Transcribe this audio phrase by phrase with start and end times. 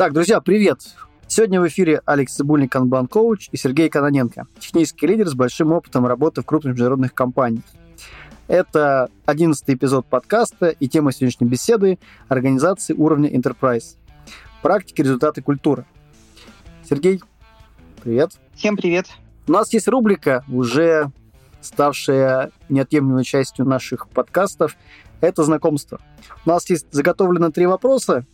[0.00, 0.80] Так, друзья, привет!
[1.26, 6.06] Сегодня в эфире Алекс Цибульник, Канбан Коуч и Сергей Каноненко, технический лидер с большим опытом
[6.06, 7.64] работы в крупных международных компаниях.
[8.48, 13.96] Это одиннадцатый эпизод подкаста и тема сегодняшней беседы– организации уровня Enterprise.
[14.62, 15.84] Практики, результаты, культура.
[16.88, 17.20] Сергей,
[18.02, 18.30] привет.
[18.54, 19.06] Всем привет.
[19.48, 21.12] У нас есть рубрика, уже
[21.60, 24.78] ставшая неотъемлемой частью наших подкастов.
[25.20, 26.00] Это знакомство.
[26.46, 28.24] У нас есть заготовлено три вопроса,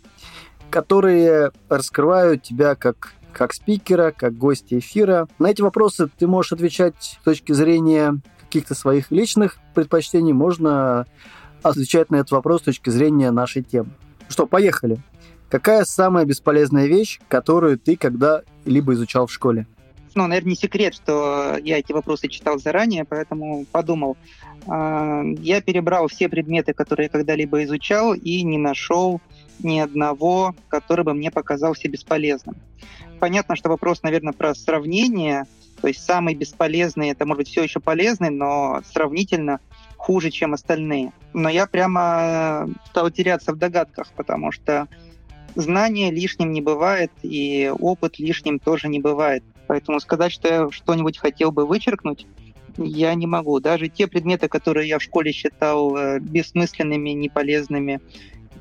[0.71, 5.29] которые раскрывают тебя как, как спикера, как гостя эфира.
[5.39, 11.07] На эти вопросы ты можешь отвечать с точки зрения каких-то своих личных предпочтений, можно
[11.63, 13.91] отвечать на этот вопрос с точки зрения нашей темы.
[14.29, 14.99] Что, поехали.
[15.49, 19.67] Какая самая бесполезная вещь, которую ты когда-либо изучал в школе?
[20.15, 24.17] Ну, наверное, не секрет, что я эти вопросы читал заранее, поэтому подумал.
[24.67, 29.21] А, я перебрал все предметы, которые я когда-либо изучал, и не нашел
[29.61, 32.57] ни одного, который бы мне показался бесполезным.
[33.21, 35.45] Понятно, что вопрос, наверное, про сравнение.
[35.81, 39.61] То есть самый бесполезный, это может быть все еще полезный, но сравнительно
[39.97, 41.13] хуже, чем остальные.
[41.35, 44.89] Но я прямо стал теряться в догадках, потому что
[45.55, 49.45] знание лишним не бывает, и опыт лишним тоже не бывает.
[49.67, 52.27] Поэтому сказать, что я что-нибудь хотел бы вычеркнуть,
[52.79, 53.59] я не могу.
[53.61, 58.01] Даже те предметы, которые я в школе считал э, бессмысленными, неполезными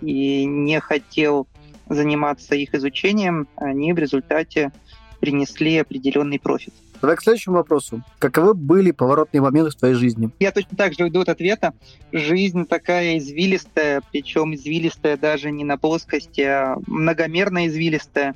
[0.05, 1.47] и не хотел
[1.89, 4.71] заниматься их изучением, они в результате
[5.19, 6.73] принесли определенный профит.
[7.01, 8.01] Давай к следующему вопросу.
[8.19, 10.29] Каковы были поворотные моменты в твоей жизни?
[10.39, 11.73] Я точно так же уйду от ответа.
[12.11, 18.35] Жизнь такая извилистая, причем извилистая даже не на плоскости, а многомерно извилистая.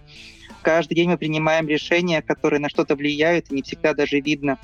[0.61, 4.59] Каждый день мы принимаем решения, которые на что-то влияют, и не всегда даже видно,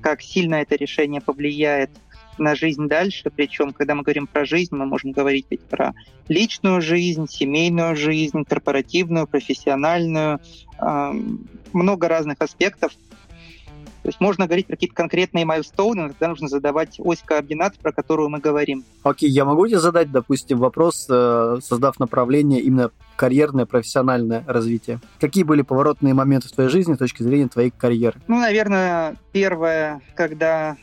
[0.00, 1.90] как сильно это решение повлияет
[2.38, 3.30] на жизнь дальше.
[3.34, 5.94] Причем, когда мы говорим про жизнь, мы можем говорить ведь про
[6.28, 10.40] личную жизнь, семейную жизнь, корпоративную, профессиональную,
[10.80, 11.12] э,
[11.72, 12.92] много разных аспектов.
[14.04, 17.90] То есть можно говорить про какие-то конкретные майлстоуны, но тогда нужно задавать ось координат, про
[17.90, 18.84] которую мы говорим.
[19.02, 25.00] Окей, я могу тебе задать, допустим, вопрос, э, создав направление именно карьерное, профессиональное развитие.
[25.20, 28.20] Какие были поворотные моменты в твоей жизни с точки зрения твоей карьеры?
[28.28, 30.76] Ну, наверное, первое, когда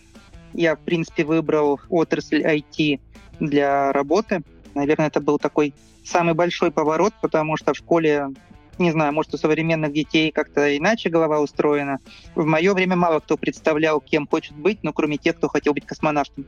[0.53, 2.99] я, в принципе, выбрал отрасль IT
[3.39, 4.43] для работы.
[4.73, 5.73] Наверное, это был такой
[6.03, 8.29] самый большой поворот, потому что в школе
[8.77, 11.99] не знаю, может, у современных детей как-то иначе голова устроена.
[12.35, 15.85] В мое время мало кто представлял, кем хочет быть, ну, кроме тех, кто хотел быть
[15.85, 16.45] космонавтом.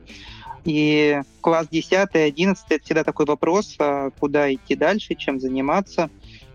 [0.64, 6.10] И класс 10, 11 это всегда такой вопрос, а куда идти дальше, чем заниматься.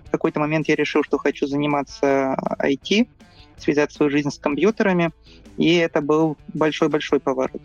[0.05, 3.07] В какой-то момент я решил, что хочу заниматься IT,
[3.61, 5.11] связать свою жизнь с компьютерами,
[5.57, 7.61] и это был большой-большой поворот.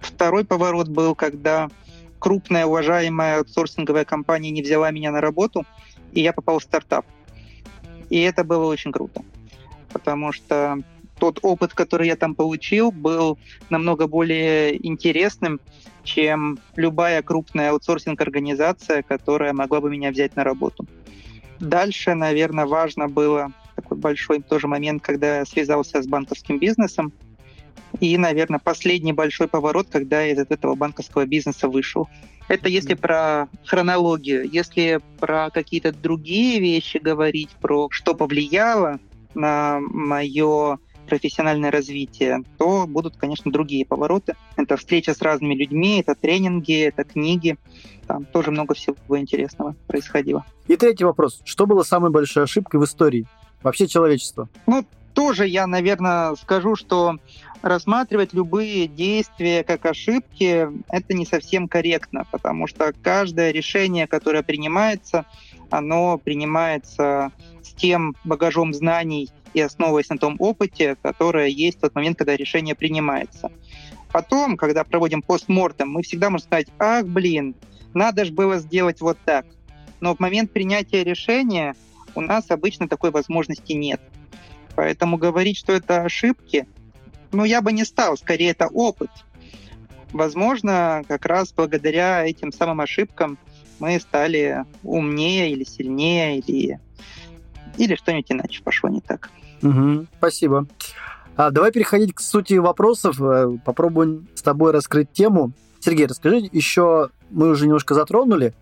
[0.00, 1.68] Второй поворот был, когда
[2.18, 5.64] крупная, уважаемая аутсорсинговая компания не взяла меня на работу,
[6.12, 7.06] и я попал в стартап.
[8.10, 9.22] И это было очень круто,
[9.92, 10.78] потому что
[11.18, 13.38] тот опыт, который я там получил, был
[13.70, 15.60] намного более интересным,
[16.04, 20.86] чем любая крупная аутсорсинг-организация, которая могла бы меня взять на работу.
[21.60, 27.12] Дальше, наверное, важно было такой большой тоже момент, когда связался с банковским бизнесом.
[28.00, 32.08] И, наверное, последний большой поворот, когда я из этого банковского бизнеса вышел.
[32.48, 34.48] Это если про хронологию.
[34.50, 38.98] Если про какие-то другие вещи говорить, про что повлияло
[39.34, 44.34] на мое профессиональное развитие, то будут, конечно, другие повороты.
[44.56, 47.56] Это встреча с разными людьми, это тренинги, это книги.
[48.06, 50.44] Там тоже много всего интересного происходило.
[50.66, 51.40] И третий вопрос.
[51.44, 53.26] Что было самой большой ошибкой в истории?
[53.62, 54.48] Вообще человечества?
[54.66, 57.16] Ну, тоже я, наверное, скажу, что
[57.62, 65.26] рассматривать любые действия как ошибки, это не совсем корректно, потому что каждое решение, которое принимается,
[65.70, 67.32] оно принимается
[67.62, 72.36] с тем багажом знаний и основываясь на том опыте, которое есть в тот момент, когда
[72.36, 73.50] решение принимается.
[74.12, 77.54] Потом, когда проводим постмортем, мы всегда можем сказать, ах, блин,
[77.92, 79.46] надо же было сделать вот так.
[80.00, 81.74] Но в момент принятия решения
[82.14, 84.00] у нас обычно такой возможности нет.
[84.74, 86.66] Поэтому говорить, что это ошибки,
[87.32, 89.10] ну, я бы не стал, скорее это опыт.
[90.12, 93.38] Возможно, как раз благодаря этим самым ошибкам
[93.78, 96.80] мы стали умнее или сильнее, или,
[97.76, 99.30] или что-нибудь иначе пошло не так.
[99.62, 100.66] Угу, спасибо.
[101.36, 103.20] А, давай переходить к сути вопросов.
[103.20, 105.52] Э, попробуем с тобой раскрыть тему.
[105.80, 108.54] Сергей, расскажи еще, мы уже немножко затронули.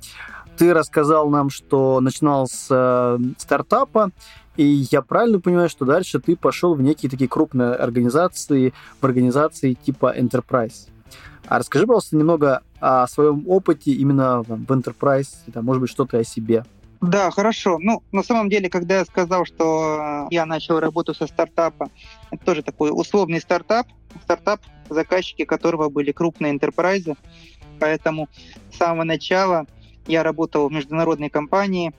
[0.57, 4.11] Ты рассказал нам, что начинал с э, стартапа,
[4.57, 9.75] и я правильно понимаю, что дальше ты пошел в некие такие крупные организации, в организации
[9.75, 10.89] типа Enterprise.
[11.47, 16.19] А расскажи, пожалуйста, немного о своем опыте именно там, в Enterprise, там, может быть, что-то
[16.19, 16.65] о себе.
[17.03, 17.79] Да, хорошо.
[17.79, 21.91] Ну, на самом деле, когда я сказал, что я начал работу со стартапа,
[22.31, 23.87] это тоже такой условный стартап,
[24.23, 27.15] стартап, заказчики которого были крупные интерпрайзы,
[27.79, 28.29] поэтому
[28.73, 29.67] с самого начала
[30.07, 31.93] я работал в международной компании,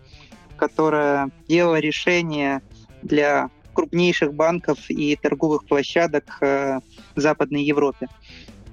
[0.56, 2.62] которая делала решения
[3.02, 6.80] для крупнейших банков и торговых площадок э,
[7.16, 8.08] в Западной Европе.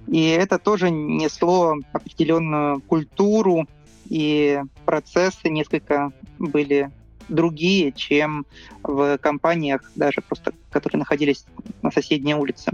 [0.06, 3.66] И это тоже несло определенную культуру,
[4.08, 6.90] и процессы несколько были
[7.28, 8.46] другие, чем
[8.82, 11.46] в компаниях, даже просто, которые находились
[11.82, 12.72] на соседней улице.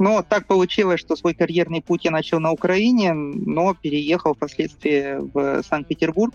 [0.00, 5.62] Но так получилось, что свой карьерный путь я начал на Украине, но переехал впоследствии в
[5.62, 6.32] Санкт-Петербург.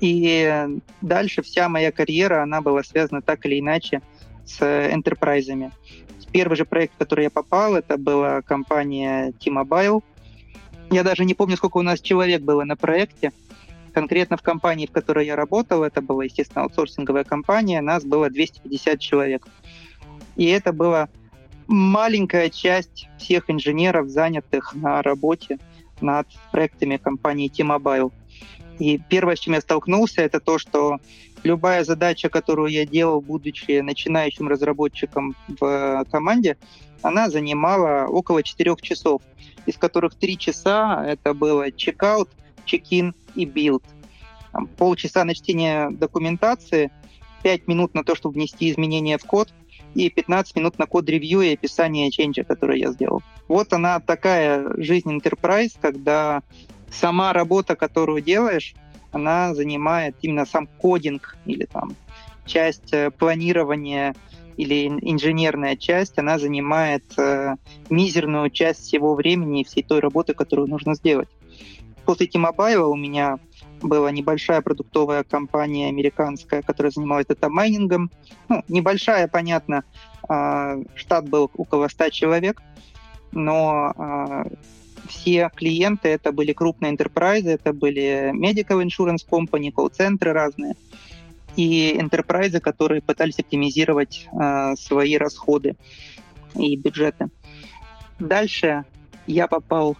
[0.00, 0.66] И
[1.02, 4.02] дальше вся моя карьера, она была связана так или иначе
[4.44, 5.70] с энтерпрайзами.
[6.32, 10.02] Первый же проект, в который я попал, это была компания T-Mobile.
[10.90, 13.30] Я даже не помню, сколько у нас человек было на проекте.
[13.92, 18.98] Конкретно в компании, в которой я работал, это была, естественно, аутсорсинговая компания, нас было 250
[18.98, 19.46] человек.
[20.34, 21.08] И это была
[21.66, 25.58] маленькая часть всех инженеров, занятых на работе
[26.00, 28.12] над проектами компании T-Mobile.
[28.78, 30.98] И первое, с чем я столкнулся, это то, что
[31.42, 36.58] любая задача, которую я делал, будучи начинающим разработчиком в команде,
[37.02, 39.22] она занимала около 4 часов,
[39.64, 42.28] из которых 3 часа это было checkout,
[42.64, 43.84] check-in и build.
[44.76, 46.90] Полчаса на чтение документации,
[47.42, 49.52] 5 минут на то, чтобы внести изменения в код,
[49.96, 53.22] и 15 минут на code review и описание change а, который я сделал.
[53.48, 56.42] Вот она такая жизнь enterprise, когда
[56.90, 58.74] сама работа, которую делаешь,
[59.10, 61.96] она занимает именно сам coding или там
[62.44, 64.14] часть э, планирования
[64.58, 67.56] или инженерная часть, она занимает э,
[67.88, 71.28] мизерную часть всего времени и всей той работы, которую нужно сделать.
[72.04, 73.38] После T-Mobile у меня
[73.82, 78.10] была небольшая продуктовая компания американская, которая занималась дата-майнингом.
[78.48, 79.84] Ну, небольшая, понятно,
[80.28, 82.62] э, штат был около 100 человек,
[83.32, 84.44] но э,
[85.08, 90.74] все клиенты это были крупные enterprise, это были medical insurance company, колл-центры разные
[91.56, 95.76] и enterprise, которые пытались оптимизировать э, свои расходы
[96.54, 97.28] и бюджеты.
[98.18, 98.84] Дальше
[99.26, 99.96] я попал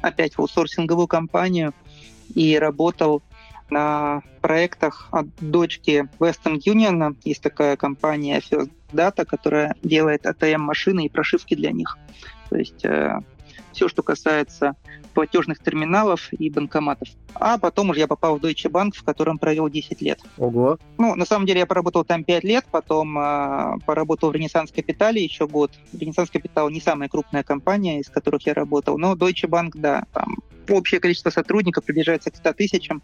[0.00, 1.74] опять в аутсорсинговую компанию
[2.34, 3.22] и работал
[3.70, 7.16] на проектах от дочки Western Union.
[7.24, 11.96] Есть такая компания First Data, которая делает ATM-машины и прошивки для них.
[12.48, 13.20] То есть э,
[13.72, 14.76] все, что касается
[15.14, 17.08] платежных терминалов и банкоматов.
[17.34, 20.20] А потом уже я попал в Deutsche Bank, в котором провел 10 лет.
[20.38, 20.78] Ого.
[20.98, 25.22] Ну, на самом деле я поработал там 5 лет, потом э, поработал в Ренессанс Капитале
[25.22, 25.72] еще год.
[25.92, 30.38] Ренессанс Капитал не самая крупная компания, из которых я работал, но Deutsche Bank, да, там
[30.68, 33.02] общее количество сотрудников приближается к 100 тысячам,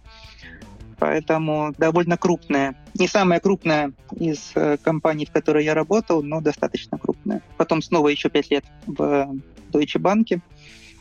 [0.99, 2.77] поэтому довольно крупная.
[2.95, 7.43] Не самая крупная из э, компаний, в которой я работал, но достаточно крупная.
[7.57, 9.29] Потом снова еще 5 лет в
[9.77, 10.41] Deutsche Bank.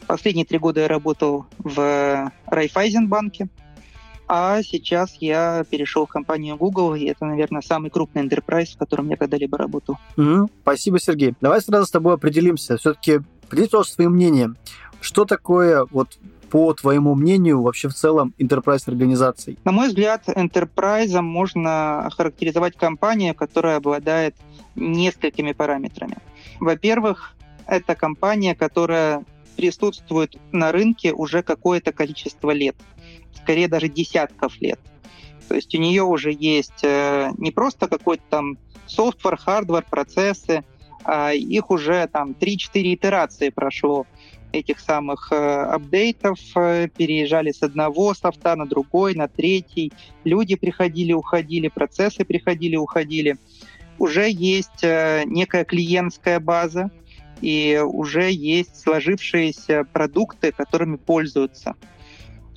[0.08, 3.48] Последние три года я работал в Райфайзенбанке,
[4.28, 9.10] а сейчас я перешел в компанию Google, и это, наверное, самый крупный enterprise, в котором
[9.10, 9.98] я когда-либо работал.
[10.18, 10.48] Mm-hmm.
[10.62, 11.34] Спасибо, Сергей.
[11.42, 12.78] Давай сразу с тобой определимся.
[12.78, 14.58] Все-таки поделись тоже своим мнением.
[15.02, 16.18] Что такое, вот,
[16.50, 19.58] по твоему мнению, вообще в целом enterprise организаций?
[19.64, 24.36] На мой взгляд, enterprise можно охарактеризовать компанию, которая обладает
[24.76, 26.18] несколькими параметрами.
[26.60, 27.36] Во-первых,
[27.68, 29.24] это компания, которая
[29.56, 32.76] присутствует на рынке уже какое-то количество лет,
[33.34, 34.80] скорее даже десятков лет.
[35.48, 38.58] То есть у нее уже есть э, не просто какой-то там
[38.88, 40.64] software, hardware, процессы,
[41.04, 44.06] а их уже там 3-4 итерации прошло
[44.52, 49.92] этих самых э, апдейтов, э, переезжали с одного софта на другой, на третий,
[50.24, 53.38] люди приходили, уходили, процессы приходили, уходили.
[54.00, 56.90] Уже есть э, некая клиентская база,
[57.42, 61.76] и уже есть сложившиеся продукты, которыми пользуются.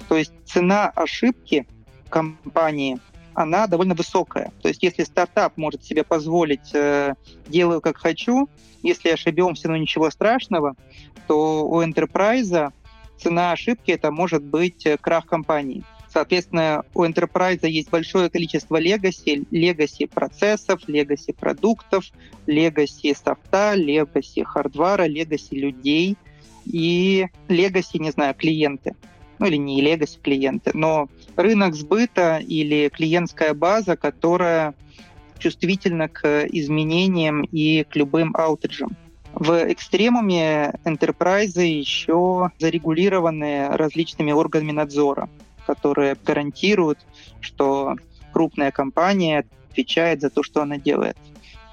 [0.08, 1.66] То есть цена ошибки
[2.08, 2.98] компании,
[3.34, 4.52] она довольно высокая.
[4.62, 7.14] То есть если стартап может себе позволить э,
[7.46, 8.48] «делаю как хочу»,
[8.82, 10.74] если ошибемся, но ничего страшного,
[11.26, 12.72] то у enterprise
[13.18, 15.84] цена ошибки это может быть э, крах компании.
[16.12, 22.06] Соответственно, у Enterprise есть большое количество легаси, легаси процессов, легаси продуктов,
[22.46, 26.16] легаси софта, легаси хардвара, легаси людей
[26.64, 28.96] и легаси, не знаю, клиенты.
[29.38, 34.74] Ну или не легаси клиенты, но рынок сбыта или клиентская база, которая
[35.38, 38.96] чувствительна к изменениям и к любым аутеджам.
[39.34, 45.28] В экстремуме enterprise еще зарегулированы различными органами надзора
[45.68, 46.98] которые гарантируют,
[47.40, 47.96] что
[48.32, 51.16] крупная компания отвечает за то, что она делает.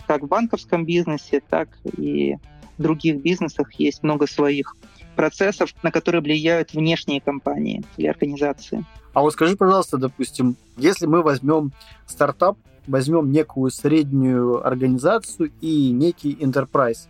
[0.06, 2.36] Как в банковском бизнесе, так и
[2.78, 4.75] в других бизнесах есть много своих
[5.16, 8.84] процессов, на которые влияют внешние компании или организации.
[9.14, 11.72] А вот скажи, пожалуйста, допустим, если мы возьмем
[12.06, 17.08] стартап, возьмем некую среднюю организацию и некий enterprise,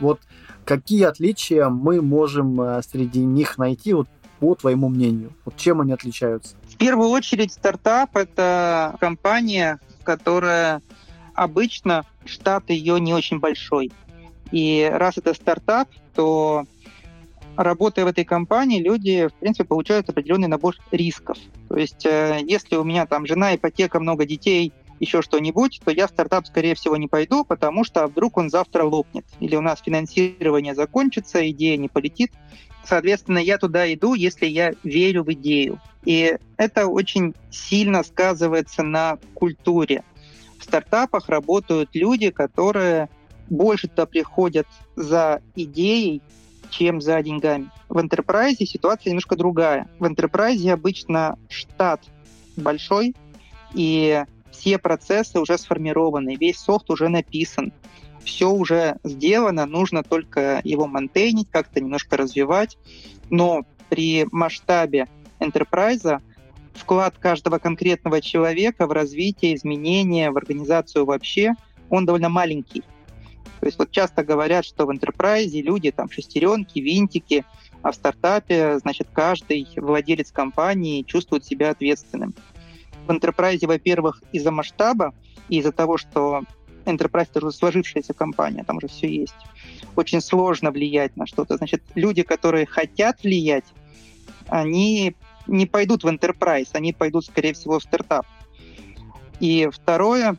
[0.00, 0.20] вот
[0.66, 4.08] какие отличия мы можем э, среди них найти, вот
[4.40, 5.32] по твоему мнению?
[5.44, 6.56] Вот чем они отличаются?
[6.68, 10.82] В первую очередь стартап— это компания, которая
[11.34, 13.92] обычно штат ее не очень большой.
[14.50, 16.64] И раз это стартап, то
[17.56, 21.38] работая в этой компании, люди, в принципе, получают определенный набор рисков.
[21.68, 26.06] То есть, э, если у меня там жена, ипотека, много детей, еще что-нибудь, то я
[26.06, 29.24] в стартап, скорее всего, не пойду, потому что вдруг он завтра лопнет.
[29.40, 32.32] Или у нас финансирование закончится, идея не полетит.
[32.84, 35.80] Соответственно, я туда иду, если я верю в идею.
[36.04, 40.04] И это очень сильно сказывается на культуре.
[40.58, 43.08] В стартапах работают люди, которые
[43.48, 44.66] больше туда приходят
[44.96, 46.22] за идеей,
[46.70, 47.70] чем за деньгами.
[47.88, 49.88] В enterprise ситуация немножко другая.
[49.98, 52.02] В enterprise обычно штат
[52.56, 53.14] большой,
[53.74, 57.72] и все процессы уже сформированы, весь софт уже написан,
[58.24, 62.78] все уже сделано, нужно только его монтейнить, как-то немножко развивать.
[63.30, 66.20] Но при масштабе enterprise
[66.74, 71.54] вклад каждого конкретного человека в развитие, изменения, в организацию вообще,
[71.88, 72.82] он довольно маленький.
[73.60, 77.44] То есть вот часто говорят, что в enterprise люди там шестеренки, винтики,
[77.82, 82.34] а в стартапе, значит, каждый владелец компании чувствует себя ответственным.
[83.10, 85.12] В enterprise, во-первых, из-за масштаба
[85.48, 86.44] из-за того, что
[86.84, 89.34] Enterprise это уже сложившаяся компания, там уже все есть.
[89.96, 91.56] Очень сложно влиять на что-то.
[91.56, 93.64] Значит, люди, которые хотят влиять,
[94.46, 95.16] они
[95.48, 98.26] не пойдут в Enterprise, они пойдут, скорее всего, в стартап.
[99.40, 100.36] И второе,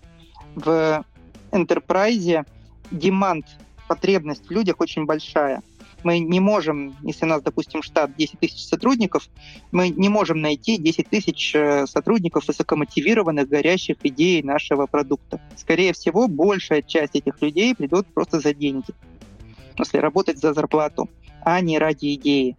[0.55, 1.03] в
[1.51, 2.45] Enterprise
[2.89, 3.47] демант,
[3.89, 5.61] потребность в людях очень большая.
[6.03, 9.29] Мы не можем, если у нас, допустим, штат 10 тысяч сотрудников,
[9.71, 15.39] мы не можем найти 10 тысяч э, сотрудников высокомотивированных, горящих идеей нашего продукта.
[15.55, 18.93] Скорее всего, большая часть этих людей придут просто за деньги.
[19.77, 21.09] Если работать за зарплату,
[21.43, 22.55] а не ради идеи.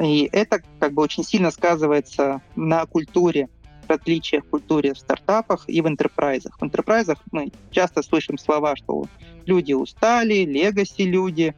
[0.00, 3.48] И это как бы очень сильно сказывается на культуре
[3.88, 6.58] отличия в культуре в стартапах и в интерпрайзах.
[6.60, 9.06] В интерпрайзах мы часто слышим слова, что
[9.46, 11.54] люди устали, легаси люди,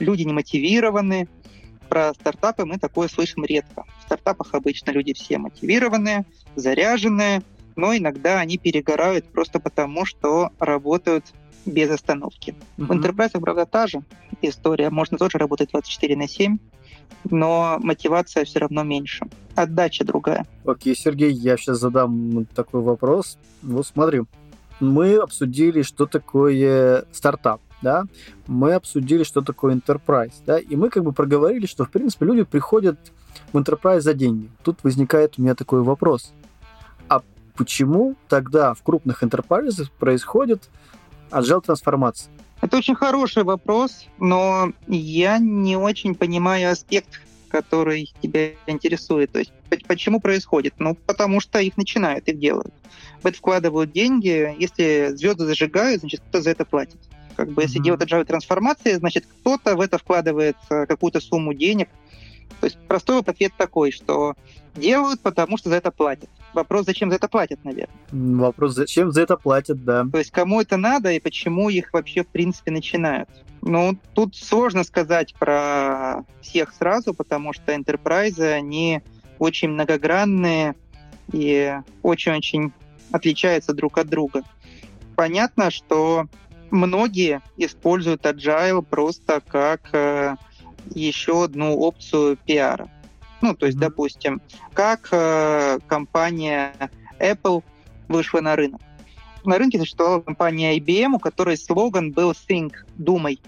[0.00, 1.28] люди не мотивированы.
[1.88, 3.84] Про стартапы мы такое слышим редко.
[4.00, 7.42] В стартапах обычно люди все мотивированные, заряженные,
[7.76, 11.24] но иногда они перегорают просто потому, что работают
[11.64, 12.50] без остановки.
[12.50, 12.86] Mm-hmm.
[12.86, 14.02] В интерпрайзах, правда, та же
[14.42, 14.90] история.
[14.90, 16.58] Можно тоже работать 24 на 7,
[17.30, 19.26] но мотивация все равно меньше.
[19.54, 20.46] Отдача другая.
[20.64, 23.38] Окей, Сергей, я сейчас задам такой вопрос.
[23.62, 24.22] Вот смотри,
[24.80, 28.04] мы обсудили, что такое стартап, да,
[28.46, 32.42] мы обсудили, что такое enterprise, да, и мы как бы проговорили, что, в принципе, люди
[32.42, 32.98] приходят
[33.52, 34.50] в enterprise за деньги.
[34.62, 36.32] Тут возникает у меня такой вопрос.
[37.08, 37.22] А
[37.56, 40.68] почему тогда в крупных enterprise происходит
[41.30, 42.30] agile трансформация?
[42.60, 49.30] Это очень хороший вопрос, но я не очень понимаю аспект, который тебя интересует.
[49.30, 49.52] То есть
[49.86, 50.74] почему происходит?
[50.78, 52.74] Ну, потому что их начинают, их делают.
[53.22, 54.54] В это вкладывают деньги.
[54.58, 56.98] Если звезды зажигают, значит, кто-то за это платит.
[57.38, 57.84] Как бы, если mm-hmm.
[57.84, 61.88] делают agile трансформации, значит, кто-то в это вкладывает э, какую-то сумму денег.
[62.60, 64.34] То есть простой ответ такой, что
[64.74, 66.28] делают, потому что за это платят.
[66.52, 67.94] Вопрос, зачем за это платят, наверное.
[68.10, 70.04] Вопрос, зачем за это платят, да.
[70.10, 73.28] То есть кому это надо и почему их вообще, в принципе, начинают.
[73.62, 79.00] Ну, тут сложно сказать про всех сразу, потому что enterprise, они
[79.38, 80.74] очень многогранные
[81.32, 82.72] и очень-очень
[83.12, 84.42] отличаются друг от друга.
[85.14, 86.26] Понятно, что
[86.70, 90.36] многие используют agile просто как э,
[90.94, 92.90] еще одну опцию пиара.
[93.40, 94.40] Ну, то есть, допустим,
[94.72, 96.72] как э, компания
[97.20, 97.62] Apple
[98.08, 98.80] вышла на рынок.
[99.44, 103.40] На рынке существовала компания IBM, у которой слоган был Think, думай.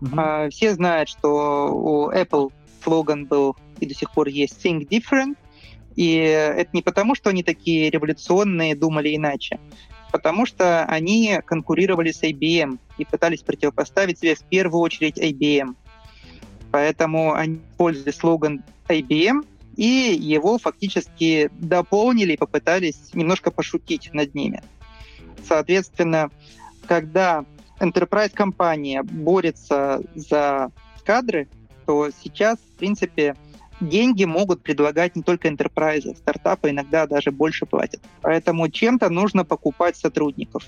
[0.00, 0.46] Mm-hmm.
[0.46, 5.36] Э, все знают, что у Apple слоган был и до сих пор есть Think Different.
[5.96, 9.60] И это не потому, что они такие революционные, думали иначе,
[10.14, 15.74] потому что они конкурировали с IBM и пытались противопоставить себе в первую очередь IBM.
[16.70, 19.44] Поэтому они использовали слоган IBM,
[19.74, 24.62] и его фактически дополнили и попытались немножко пошутить над ними.
[25.48, 26.30] Соответственно,
[26.86, 27.44] когда
[27.80, 30.70] enterprise-компания борется за
[31.04, 31.48] кадры,
[31.86, 33.34] то сейчас, в принципе,
[33.80, 38.00] деньги могут предлагать не только enterprise, стартапы иногда даже больше платят.
[38.22, 40.64] Поэтому чем-то нужно покупать сотрудников.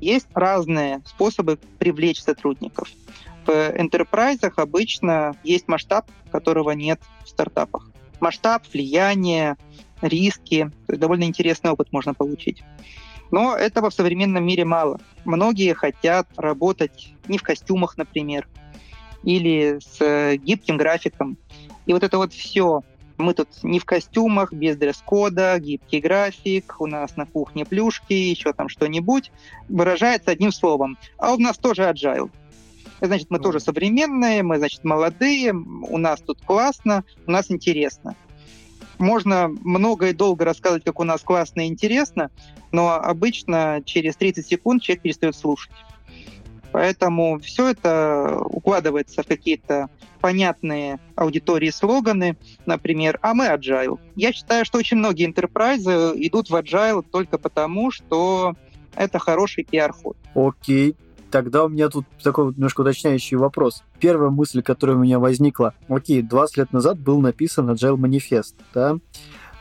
[0.00, 2.88] Есть разные способы привлечь сотрудников.
[3.46, 7.90] В enterprise обычно есть масштаб, которого нет в стартапах.
[8.20, 9.56] Масштаб, влияние,
[10.00, 10.70] риски.
[10.86, 12.62] То есть довольно интересный опыт можно получить.
[13.30, 15.00] Но этого в современном мире мало.
[15.24, 18.48] Многие хотят работать не в костюмах, например,
[19.22, 21.38] или с гибким графиком.
[21.86, 22.82] И вот это вот все.
[23.18, 28.52] Мы тут не в костюмах, без дресс-кода, гибкий график, у нас на кухне плюшки, еще
[28.52, 29.30] там что-нибудь,
[29.68, 30.98] выражается одним словом.
[31.18, 32.30] А у нас тоже agile.
[33.00, 38.14] Значит, мы тоже современные, мы, значит, молодые, у нас тут классно, у нас интересно.
[38.98, 42.30] Можно много и долго рассказывать, как у нас классно и интересно,
[42.70, 45.72] но обычно через 30 секунд человек перестает слушать.
[46.72, 49.88] Поэтому все это укладывается в какие-то
[50.20, 53.98] понятные аудитории слоганы, например, «А мы agile».
[54.16, 58.54] Я считаю, что очень многие интерпрайзы идут в agile только потому, что
[58.94, 60.16] это хороший пиар-ход.
[60.34, 60.96] Окей,
[61.32, 63.82] Тогда у меня тут такой вот немножко уточняющий вопрос.
[63.98, 65.72] Первая мысль, которая у меня возникла.
[65.88, 68.98] Окей, 20 лет назад был написан Agile Manifest, да,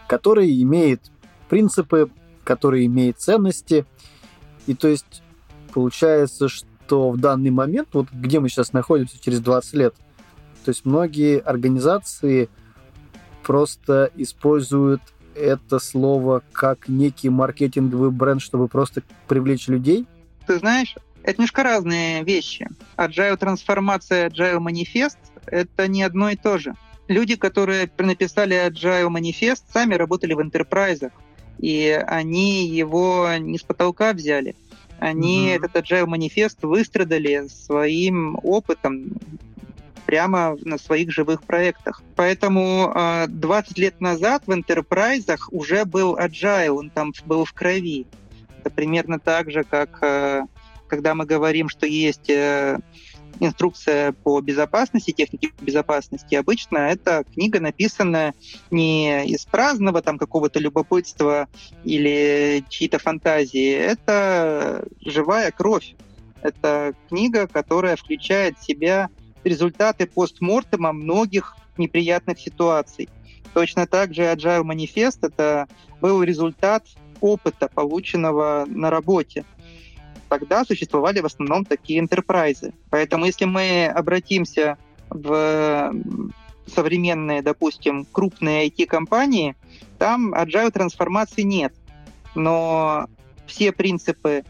[0.05, 1.09] который имеет
[1.47, 2.11] принципы,
[2.43, 3.85] который имеет ценности.
[4.67, 5.23] И то есть
[5.73, 6.67] получается, что
[6.99, 9.95] в данный момент, вот где мы сейчас находимся через 20 лет,
[10.65, 12.49] то есть многие организации
[13.43, 15.01] просто используют
[15.35, 20.05] это слово как некий маркетинговый бренд, чтобы просто привлечь людей?
[20.45, 22.67] Ты знаешь, это немножко разные вещи.
[22.97, 26.73] Agile трансформация, Agile манифест— это не одно и то же.
[27.07, 31.11] Люди, которые написали Agile манифест, сами работали в интерпрайзах,
[31.59, 34.55] и они его не с потолка взяли.
[35.01, 35.55] Они mm-hmm.
[35.55, 39.17] этот Agile манифест выстрадали своим опытом
[40.05, 42.03] прямо на своих живых проектах.
[42.15, 42.93] Поэтому
[43.27, 48.05] 20 а, лет назад в интерпрайзах уже был Agile, он там был в крови.
[48.59, 50.43] Это примерно так же, как а,
[50.85, 52.77] когда мы говорим, что есть э,
[53.39, 58.33] инструкция по безопасности, технике безопасности, обычно эта книга написана
[58.69, 61.47] не из праздного там какого-то любопытства
[61.83, 63.71] или чьи-то фантазии.
[63.71, 65.95] Это живая кровь.
[66.41, 69.09] Это книга, которая включает в себя
[69.43, 73.09] результаты постмортема многих неприятных ситуаций.
[73.53, 75.67] Точно так же Agile Manifest— это
[75.99, 76.85] был результат
[77.19, 79.45] опыта, полученного на работе
[80.31, 82.73] тогда существовали в основном такие интерпрайзы.
[82.89, 84.77] Поэтому если мы обратимся
[85.09, 85.93] в
[86.73, 89.57] современные, допустим, крупные IT-компании,
[89.99, 91.73] там agile трансформации нет.
[92.33, 93.07] Но
[93.45, 94.45] все принципы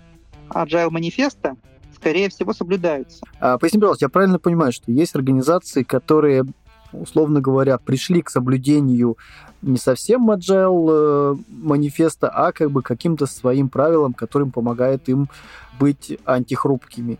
[0.49, 1.57] agile манифеста
[1.95, 3.23] скорее всего, соблюдаются.
[3.39, 6.45] А, поясни, пожалуйста, я правильно понимаю, что есть организации, которые,
[6.93, 9.17] условно говоря, пришли к соблюдению
[9.61, 15.29] не совсем agile э, манифеста, а как бы каким-то своим правилам, которым помогает им
[15.79, 17.19] быть антихрупкими.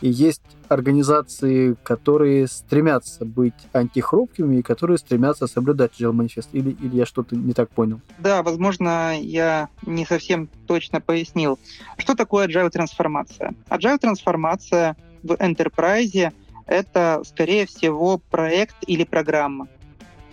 [0.00, 6.48] И есть организации, которые стремятся быть антихрупкими и которые стремятся соблюдать agile манифест.
[6.52, 8.00] Или, или я что-то не так понял?
[8.18, 11.58] Да, возможно, я не совсем точно пояснил.
[11.96, 13.54] Что такое agile трансформация?
[13.70, 16.32] Agile трансформация в enterprise
[16.66, 19.68] это, скорее всего, проект или программа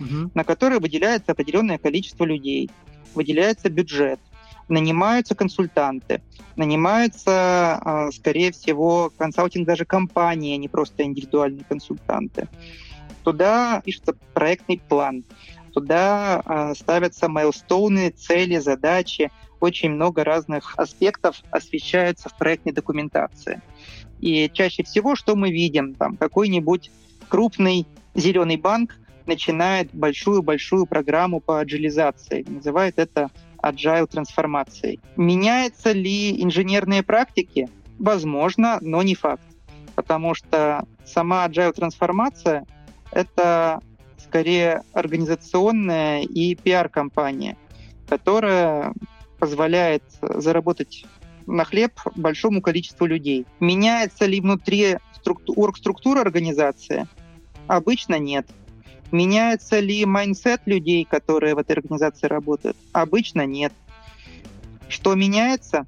[0.00, 0.30] угу.
[0.34, 2.70] на которые выделяется определенное количество людей,
[3.14, 4.20] выделяется бюджет,
[4.68, 6.22] нанимаются консультанты,
[6.56, 12.48] нанимаются, а, скорее всего, консалтинг даже компании, а не просто индивидуальные консультанты.
[13.22, 15.24] Туда пишется проектный план,
[15.74, 23.60] туда а, ставятся майлстоуны, цели, задачи, очень много разных аспектов освещается в проектной документации.
[24.20, 26.90] И чаще всего, что мы видим, там какой-нибудь
[27.28, 32.44] крупный зеленый банк начинает большую-большую программу по аджилизации.
[32.46, 33.30] Называет это
[33.62, 35.00] agile трансформацией.
[35.16, 37.68] Меняются ли инженерные практики?
[37.98, 39.42] Возможно, но не факт.
[39.94, 42.66] Потому что сама agile трансформация—
[43.10, 43.80] это
[44.24, 47.56] скорее организационная и пиар-компания,
[48.08, 48.92] которая
[49.38, 51.04] позволяет заработать
[51.46, 53.46] на хлеб большому количеству людей.
[53.60, 54.98] Меняется ли внутри
[55.56, 57.06] оргструктура организации?
[57.66, 58.46] Обычно нет.
[59.12, 62.76] Меняется ли mindset людей, которые в этой организации работают?
[62.92, 63.72] Обычно нет.
[64.88, 65.86] Что меняется?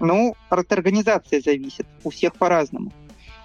[0.00, 1.86] Ну, от организации зависит.
[2.04, 2.92] У всех по-разному.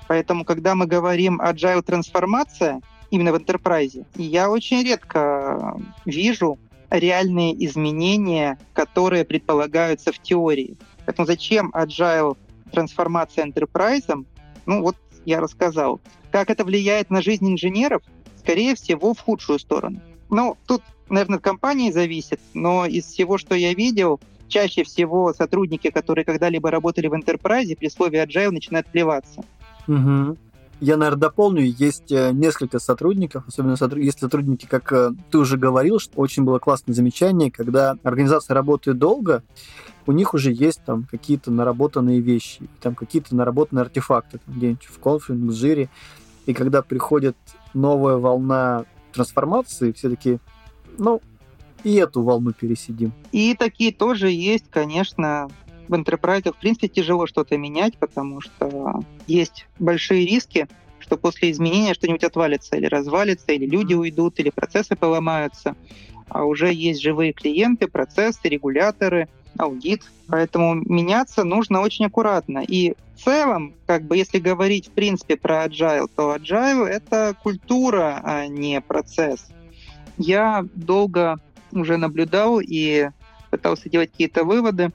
[0.07, 2.81] Поэтому, когда мы говорим agile трансформация,
[3.13, 6.57] именно в enterprise, я очень редко вижу
[6.89, 10.77] реальные изменения, которые предполагаются в теории.
[11.05, 12.37] Поэтому зачем agile
[12.71, 14.25] трансформация enterprise?
[14.65, 16.01] Ну вот я рассказал.
[16.31, 18.01] Как это влияет на жизнь инженеров?
[18.43, 19.99] скорее всего, в худшую сторону.
[20.29, 25.89] Ну, тут, наверное, от компании зависит, но из всего, что я видел, чаще всего сотрудники,
[25.89, 29.43] которые когда-либо работали в enterprise, при слове agile начинают плеваться.
[29.87, 30.37] Угу.
[30.83, 31.63] Я, наверное, дополню.
[31.63, 34.03] Есть э, несколько сотрудников, особенно сотруд...
[34.03, 38.97] есть сотрудники, как э, ты уже говорил, что очень было классное замечание, когда организация работает
[38.97, 39.43] долго,
[40.07, 45.47] у них уже есть там какие-то наработанные вещи, там какие-то наработанные артефакты, где-нибудь в Confluence,
[45.47, 45.87] в Jira.
[46.47, 47.37] И когда приходит
[47.73, 50.39] новая волна трансформации, все таки
[50.97, 51.21] ну,
[51.85, 53.13] и эту волну пересидим.
[53.31, 55.47] И такие тоже есть, конечно
[55.87, 60.67] в enterprise, в принципе, тяжело что-то менять, потому что есть большие риски,
[60.99, 65.75] что после изменения что-нибудь отвалится или развалится, или люди уйдут, или процессы поломаются.
[66.29, 70.03] А уже есть живые клиенты, процессы, регуляторы, аудит.
[70.27, 72.63] Поэтому меняться нужно очень аккуратно.
[72.67, 78.21] И в целом, как бы если говорить в принципе про agile, то agile— это культура,
[78.23, 79.47] а не процесс.
[80.17, 81.39] Я долго
[81.71, 83.09] уже наблюдал и
[83.49, 84.91] пытался делать какие-то выводы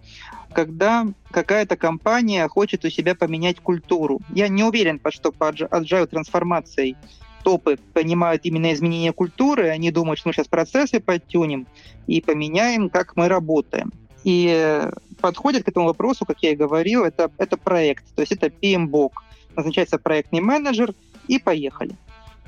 [0.52, 4.20] когда какая-то компания хочет у себя поменять культуру.
[4.30, 6.96] Я не уверен, что по agile трансформацией
[7.44, 11.66] топы понимают именно изменение культуры, они думают, что мы сейчас процессы подтюнем
[12.06, 13.92] и поменяем, как мы работаем.
[14.24, 14.82] И
[15.20, 19.12] подходит к этому вопросу, как я и говорил, это, это проект, то есть это PMBOK.
[19.56, 20.94] Назначается проектный менеджер,
[21.28, 21.94] и поехали.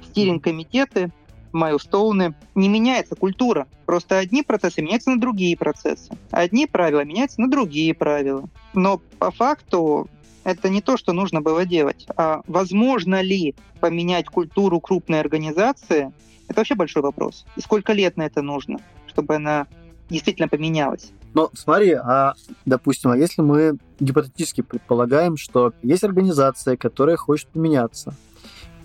[0.09, 1.11] Стиринг-комитеты,
[1.53, 3.67] майлстоуны, не меняется культура.
[3.87, 6.11] Просто одни процессы меняются на другие процессы.
[6.31, 8.49] Одни правила меняются на другие правила.
[8.75, 10.09] Но по факту
[10.45, 12.07] это не то, что нужно было делать.
[12.17, 16.13] А возможно ли поменять культуру крупной организации,
[16.49, 17.47] это вообще большой вопрос.
[17.57, 19.67] И сколько лет на это нужно, чтобы она
[20.09, 21.13] действительно поменялась?
[21.33, 22.35] Но смотри, а,
[22.67, 28.15] допустим, а если мы гипотетически предполагаем, что есть организация, которая хочет поменяться,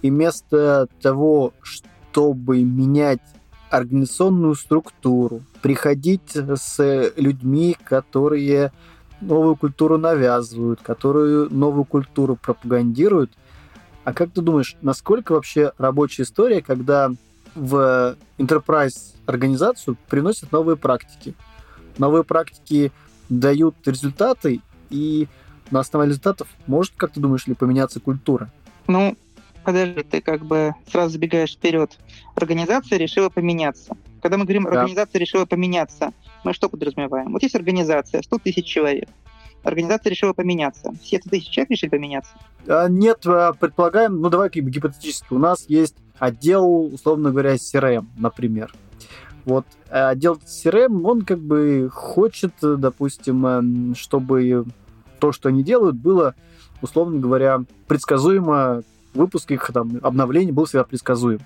[0.01, 3.19] и вместо того, что чтобы менять
[3.69, 8.71] организационную структуру, приходить с людьми, которые
[9.19, 13.31] новую культуру навязывают, которые новую культуру пропагандируют.
[14.05, 17.11] А как ты думаешь, насколько вообще рабочая история, когда
[17.53, 21.35] в enterprise организацию приносят новые практики?
[21.97, 22.93] Новые практики
[23.27, 25.27] дают результаты, и
[25.69, 28.49] на основе результатов может, как ты думаешь, ли поменяться культура?
[28.87, 29.17] Ну,
[29.65, 31.97] подожди, ты как бы сразу забегаешь вперед.
[32.35, 33.97] Организация решила поменяться.
[34.21, 34.81] Когда мы говорим, да.
[34.81, 36.11] организация решила поменяться,
[36.43, 37.31] мы что подразумеваем?
[37.33, 39.09] Вот есть организация, 100 тысяч человек.
[39.63, 40.93] Организация решила поменяться.
[41.01, 42.31] Все 100 тысяч человек решили поменяться?
[42.67, 48.73] А, нет, а, предполагаем, ну давай гипотетически, у нас есть отдел, условно говоря, CRM, например.
[49.43, 54.65] Вот а отдел CRM, он как бы хочет, допустим, эм, чтобы
[55.19, 56.35] то, что они делают, было,
[56.81, 58.83] условно говоря, предсказуемо
[59.15, 61.39] выпуск их там, обновлений был всегда предсказуем.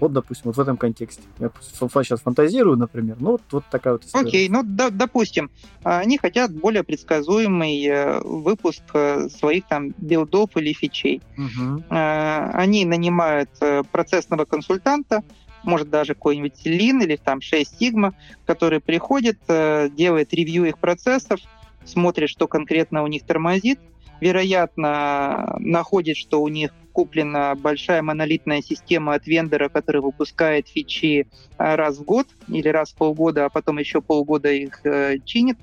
[0.00, 1.22] Вот, допустим, вот в этом контексте.
[1.38, 3.16] Я сейчас фантазирую, например.
[3.18, 4.28] Ну, вот, вот такая вот история.
[4.28, 5.50] Окей, ну, да, допустим,
[5.82, 11.20] они хотят более предсказуемый э, выпуск э, своих там билдов или фичей.
[11.36, 11.84] Угу.
[11.88, 15.22] Они нанимают э, процессного консультанта,
[15.64, 18.14] может даже какой-нибудь Lean или там 6 Sigma,
[18.46, 21.40] который приходит, делает ревью их процессов,
[21.84, 23.80] смотрит, что конкретно у них тормозит,
[24.20, 31.28] вероятно, находит, что у них куплена большая монолитная система от вендора, который выпускает фичи
[31.58, 35.58] э, раз в год или раз в полгода, а потом еще полгода их э, чинит,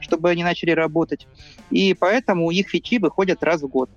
[0.00, 1.28] чтобы они начали работать.
[1.70, 3.88] И поэтому их фичи выходят раз в год.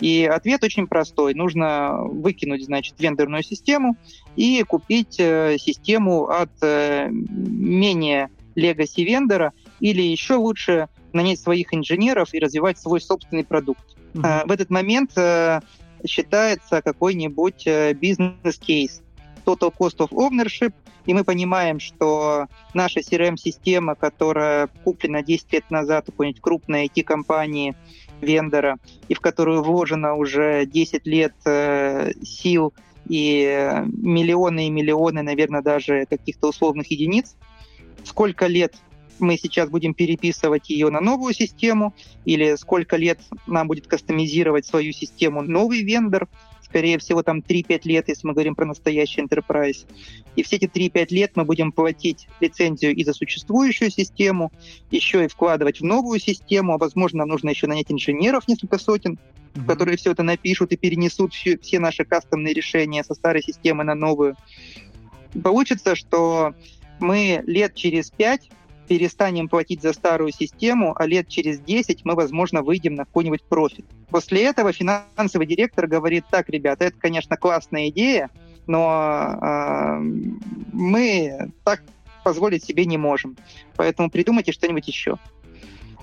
[0.00, 1.32] И ответ очень простой.
[1.32, 3.96] Нужно выкинуть, значит, вендорную систему
[4.36, 12.32] и купить э, систему от э, менее legacy вендора или еще лучше нанять своих инженеров
[12.32, 13.96] и развивать свой собственный продукт.
[14.14, 14.48] Mm-hmm.
[14.48, 15.60] В этот момент э,
[16.06, 19.02] считается какой-нибудь э, бизнес-кейс,
[19.44, 20.72] total cost of ownership,
[21.06, 27.74] и мы понимаем, что наша CRM-система, которая куплена 10 лет назад у какой-нибудь крупной IT-компании,
[28.20, 32.74] вендора, и в которую вложено уже 10 лет э, сил
[33.08, 37.36] и миллионы и миллионы, наверное, даже каких-то условных единиц,
[38.04, 38.74] сколько лет
[39.18, 44.92] мы сейчас будем переписывать ее на новую систему, или сколько лет нам будет кастомизировать свою
[44.92, 46.28] систему новый вендор,
[46.62, 49.86] скорее всего, там 3-5 лет, если мы говорим про настоящий enterprise.
[50.34, 54.52] И все эти 3-5 лет мы будем платить лицензию и за существующую систему,
[54.90, 59.18] еще и вкладывать в новую систему, а возможно, нам нужно еще нанять инженеров несколько сотен,
[59.54, 59.66] mm-hmm.
[59.66, 63.94] которые все это напишут и перенесут все, все наши кастомные решения со старой системы на
[63.94, 64.36] новую.
[65.42, 66.54] Получится, что
[66.98, 68.50] мы лет через пять
[68.86, 73.84] перестанем платить за старую систему, а лет через 10 мы, возможно, выйдем на какой-нибудь профит.
[74.10, 78.30] После этого финансовый директор говорит, так, ребята, это, конечно, классная идея,
[78.66, 79.98] но э,
[80.72, 81.82] мы так
[82.24, 83.36] позволить себе не можем.
[83.76, 85.18] Поэтому придумайте что-нибудь еще.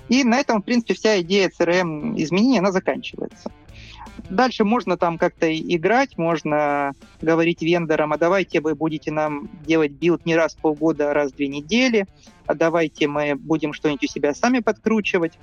[0.08, 3.50] И на этом, в принципе, вся идея CRM изменения, она заканчивается.
[4.30, 10.24] Дальше можно там как-то играть, можно говорить вендорам, а давайте вы будете нам делать build
[10.24, 12.06] не раз в полгода, а раз в две недели,
[12.46, 15.38] а давайте мы будем что-нибудь у себя сами подкручивать.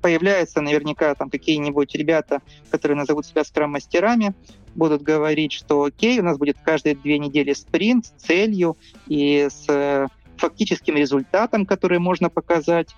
[0.00, 4.34] Появляются наверняка там какие-нибудь ребята, которые назовут себя скрам-мастерами,
[4.74, 8.76] будут говорить, что окей, у нас будет каждые две недели спринт с целью
[9.08, 12.94] и с фактическим результатом, который можно показать,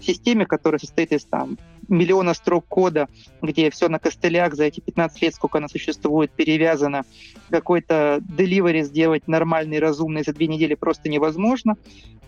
[0.00, 1.56] системе, которая состоит из там,
[1.88, 3.08] миллиона строк кода,
[3.42, 7.04] где все на костылях за эти 15 лет, сколько она существует, перевязано,
[7.50, 11.76] какой-то delivery сделать нормальный, разумный за две недели просто невозможно.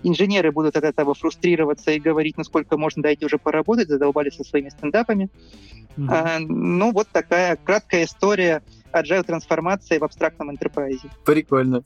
[0.03, 4.69] Инженеры будут от этого фрустрироваться и говорить, насколько можно, дайте уже поработать, задолбались со своими
[4.69, 5.31] стендапами.
[5.97, 6.07] Mm-hmm.
[6.09, 8.63] А, ну, вот такая краткая история
[8.93, 11.01] agile трансформации в абстрактном enterprise.
[11.25, 11.83] Прикольно.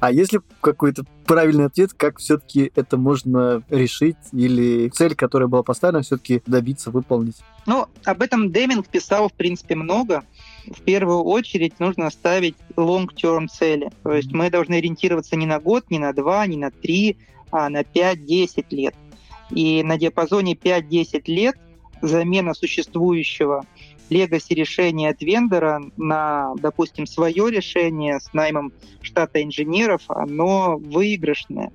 [0.00, 6.02] А если какой-то правильный ответ, как все-таки это можно решить или цель, которая была поставлена,
[6.02, 7.36] все-таки добиться, выполнить?
[7.66, 10.24] Ну, об этом Деминг писал, в принципе, много.
[10.66, 13.90] В первую очередь нужно ставить long-term цели.
[14.02, 17.16] То есть мы должны ориентироваться не на год, не на два, не на три,
[17.50, 18.94] а на 5-10 лет.
[19.50, 21.56] И на диапазоне 5-10 лет
[22.02, 23.64] замена существующего
[24.10, 31.72] легаси решения от вендора на, допустим, свое решение с наймом штата инженеров, оно выигрышное.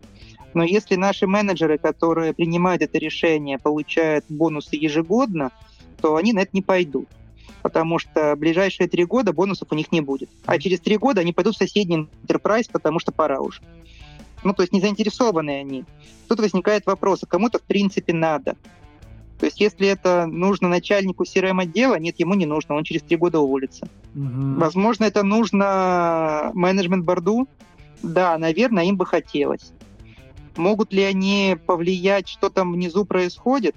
[0.54, 5.52] Но если наши менеджеры, которые принимают это решение, получают бонусы ежегодно,
[6.02, 7.08] то они на это не пойдут.
[7.62, 10.30] Потому что ближайшие три года бонусов у них не будет.
[10.46, 13.62] А через три года они пойдут в соседний enterprise, потому что пора уже.
[14.44, 15.86] Ну, то есть не заинтересованы они.
[16.28, 18.58] Тут возникает вопрос, а кому-то в принципе надо.
[19.44, 23.42] То есть если это нужно начальнику CRM-отдела, нет, ему не нужно, он через три года
[23.42, 23.90] уволится.
[24.16, 24.58] Угу.
[24.58, 27.50] Возможно, это нужно менеджмент-борду.
[28.02, 29.74] Да, наверное, им бы хотелось.
[30.56, 33.76] Могут ли они повлиять, что там внизу происходит?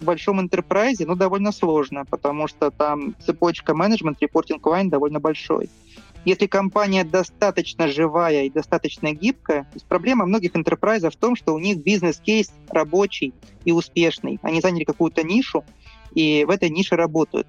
[0.00, 5.68] В большом enterprise, ну, довольно сложно, потому что там цепочка менеджмент, репортинг лайн довольно большой.
[6.28, 11.54] Если компания достаточно живая и достаточно гибкая, то есть проблема многих enterprise в том, что
[11.54, 13.32] у них бизнес-кейс рабочий
[13.64, 14.38] и успешный.
[14.42, 15.64] Они заняли какую-то нишу,
[16.12, 17.46] и в этой нише работают.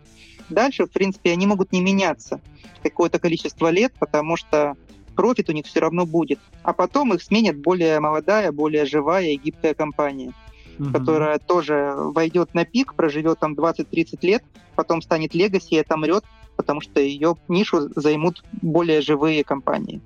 [0.49, 2.39] Дальше, в принципе, они могут не меняться
[2.81, 4.77] какое-то количество лет, потому что
[5.13, 6.39] профит у них все равно будет.
[6.63, 10.31] А потом их сменит более молодая, более живая и гибкая компания,
[10.79, 10.91] угу.
[10.93, 14.43] которая тоже войдет на пик, проживет там 20-30 лет,
[14.77, 16.23] потом станет легаси и отомрет,
[16.59, 20.01] потому что ее нишу займут более живые компании.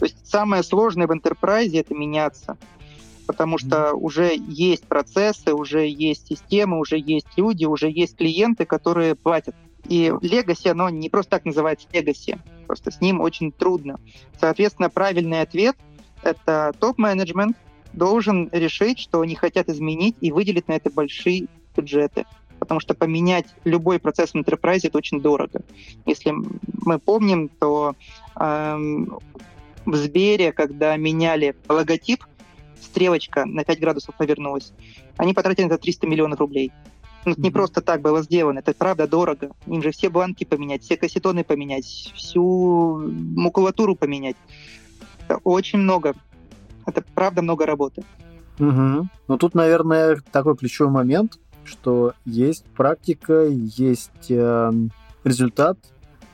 [0.00, 2.58] То есть самое сложное в enterprise это меняться,
[3.28, 9.14] потому что уже есть процессы, уже есть системы, уже есть люди, уже есть клиенты, которые
[9.14, 9.54] платят.
[9.88, 14.00] И Legacy, оно не просто так называется Legacy, просто с ним очень трудно.
[14.40, 15.76] Соответственно, правильный ответ—
[16.24, 17.56] это топ-менеджмент
[17.92, 22.24] должен решить, что они хотят изменить и выделить на это большие бюджеты
[22.60, 25.62] потому что поменять любой процесс в enterprise это очень дорого.
[26.06, 26.32] Если
[26.84, 27.96] мы помним, то
[28.38, 29.18] эм,
[29.86, 32.24] в Сбере, когда меняли логотип,
[32.80, 34.72] стрелочка на 5 градусов повернулась,
[35.16, 36.70] они потратили на это 300 миллионов рублей.
[37.24, 39.50] Ну, это не просто так было сделано, это правда дорого.
[39.66, 42.98] Им же все бланки поменять, все кассетоны поменять, всю
[43.36, 44.36] макулатуру поменять.
[45.26, 46.14] Это очень много.
[46.86, 48.02] Это правда много работы.
[48.58, 49.08] Угу.
[49.28, 51.38] Ну тут, наверное, такой ключевой момент
[51.70, 54.72] что есть практика, есть э,
[55.24, 55.78] результат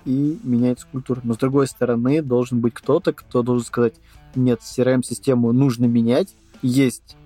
[0.05, 1.21] и меняется культура.
[1.23, 3.95] Но с другой стороны, должен быть кто-то, кто должен сказать,
[4.35, 7.17] нет, CRM-систему нужно менять, есть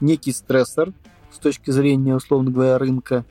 [0.00, 0.92] некий стрессор
[1.30, 3.24] с точки зрения, условно говоря, рынка,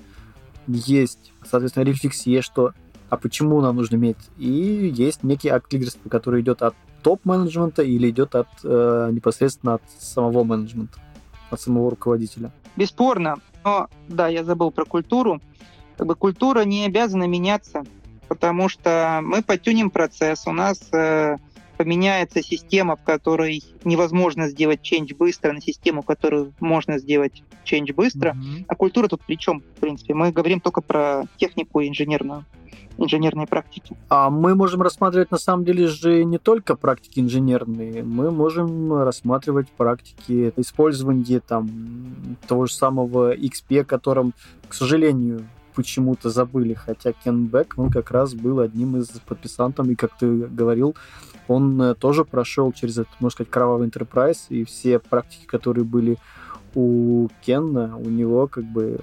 [0.67, 2.73] есть, соответственно, рефлексия, что
[3.09, 8.09] а почему нам нужно менять, и есть некий акт лидерства, который идет от топ-менеджмента или
[8.09, 10.99] идет от э, непосредственно от самого менеджмента,
[11.51, 12.51] от самого руководителя.
[12.75, 13.37] Бесспорно.
[13.63, 15.41] Но, да, я забыл про культуру.
[15.97, 17.83] Как бы культура не обязана меняться,
[18.27, 21.37] потому что мы потюним процесс, у нас э,
[21.81, 27.91] поменяется система, в которой невозможно сделать change быстро, на систему, в которую можно сделать change
[27.95, 28.33] быстро.
[28.33, 28.65] Mm-hmm.
[28.67, 30.13] А культура тут при чем, в принципе?
[30.13, 32.45] Мы говорим только про технику инженерную
[32.99, 33.97] инженерной практики.
[34.09, 39.69] А мы можем рассматривать на самом деле же не только практики инженерные, мы можем рассматривать
[39.69, 44.35] практики использования там того же самого XP, о котором,
[44.67, 49.95] к сожалению, почему-то забыли, хотя Кен Бек, он как раз был одним из подписантов, и,
[49.95, 50.95] как ты говорил,
[51.51, 56.17] он э, тоже прошел через этот, можно сказать, кровавый enterprise, и все практики, которые были
[56.75, 58.97] у Кенна, у него как бы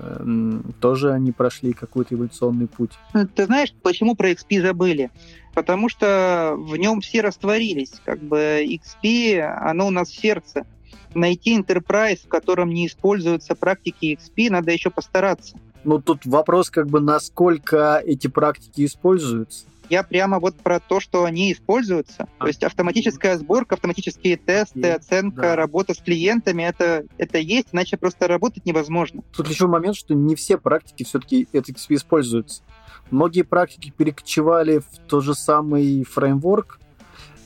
[0.81, 2.93] тоже они прошли какой-то эволюционный путь.
[3.13, 5.11] Ну, ты знаешь, почему про XP забыли?
[5.55, 8.01] Потому что в нем все растворились.
[8.05, 10.67] Как бы XP, оно у нас в сердце.
[11.15, 15.59] Найти enterprise, в котором не используются практики XP, надо еще постараться.
[15.85, 19.67] Ну, тут вопрос, как бы, насколько эти практики используются.
[19.91, 22.29] Я прямо вот про то, что они используются.
[22.39, 22.43] А.
[22.43, 25.57] То есть автоматическая сборка, автоматические тесты, есть, оценка, да.
[25.57, 29.23] работа с клиентами, это, это есть, иначе просто работать невозможно.
[29.35, 32.63] Тут ключевой момент, что не все практики все-таки это используются.
[33.11, 36.79] Многие практики перекочевали в тот же самый фреймворк,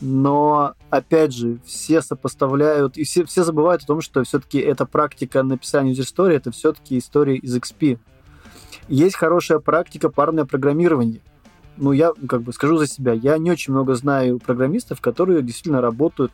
[0.00, 5.44] но, опять же, все сопоставляют, и все, все забывают о том, что все-таки эта практика
[5.44, 8.00] написания story, это все-таки история из XP.
[8.88, 11.20] Есть хорошая практика парное программирование
[11.76, 15.80] ну, я как бы скажу за себя, я не очень много знаю программистов, которые действительно
[15.80, 16.32] работают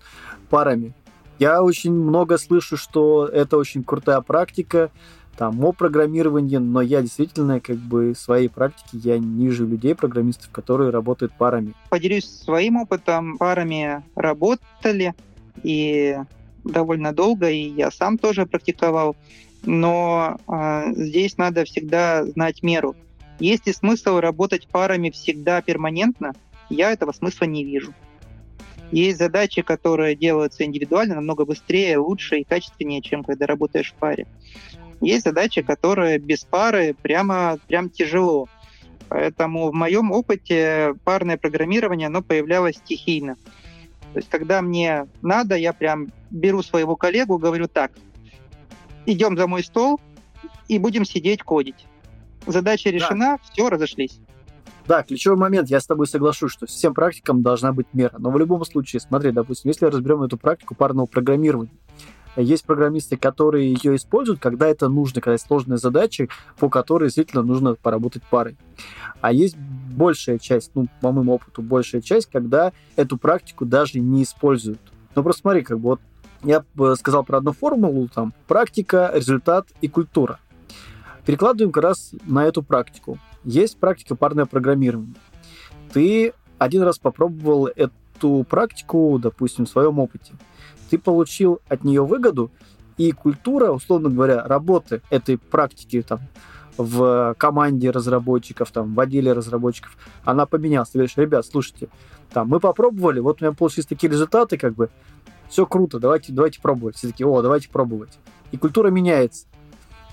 [0.51, 0.95] парами.
[1.39, 4.91] Я очень много слышу, что это очень крутая практика,
[5.37, 10.51] там, о программировании, но я действительно, как бы, в своей практике, я ниже людей, программистов,
[10.51, 11.75] которые работают парами.
[11.91, 13.39] Поделюсь своим опытом.
[13.39, 15.15] Парами работали,
[15.63, 16.17] и
[16.65, 19.17] довольно долго, и я сам тоже практиковал.
[19.65, 22.97] Но э, здесь надо всегда знать меру.
[23.39, 26.33] Есть ли смысл работать парами всегда перманентно?
[26.69, 27.95] Я этого смысла не вижу.
[28.91, 34.27] Есть задачи, которые делаются индивидуально намного быстрее, лучше и качественнее, чем когда работаешь в паре.
[35.01, 38.49] Есть задачи, которые без пары прямо прям тяжело.
[39.09, 43.37] Поэтому в моем опыте парное программирование, оно появлялось стихийно.
[44.15, 47.93] То есть, когда мне надо, я прям беру своего коллегу, говорю так,
[49.07, 50.01] идем за мой стол
[50.67, 51.88] и будем сидеть кодить
[52.53, 53.39] задача решена, да.
[53.51, 54.21] все, разошлись.
[54.87, 58.17] Да, ключевой момент, я с тобой соглашусь, что всем практикам должна быть мера.
[58.19, 61.73] Но в любом случае, смотри, допустим, если разберем эту практику парного программирования,
[62.37, 67.43] есть программисты, которые ее используют, когда это нужно, когда есть сложные задачи, по которой действительно
[67.43, 68.57] нужно поработать парой.
[69.21, 74.23] А есть большая часть, ну, по моему опыту, большая часть, когда эту практику даже не
[74.23, 74.81] используют.
[75.15, 76.01] Ну, просто смотри, как бы вот
[76.45, 76.65] я
[76.97, 80.39] сказал про одну формулу, там, практика, результат и культура.
[81.29, 83.19] Перекладываем как раз на эту практику.
[83.45, 85.15] Есть практика парное программирование.
[85.93, 90.33] Ты один раз попробовал эту практику, допустим, в своем опыте.
[90.89, 92.51] Ты получил от нее выгоду,
[92.97, 96.21] и культура, условно говоря, работы этой практики там,
[96.79, 100.89] в команде разработчиков, там, в отделе разработчиков, она поменялась.
[100.89, 101.91] Ты говоришь, ребят, слушайте,
[102.33, 104.89] там, мы попробовали, вот у меня получились такие результаты, как бы,
[105.51, 106.97] все круто, давайте, давайте пробовать.
[106.97, 108.19] Все такие, о, давайте пробовать.
[108.51, 109.45] И культура меняется.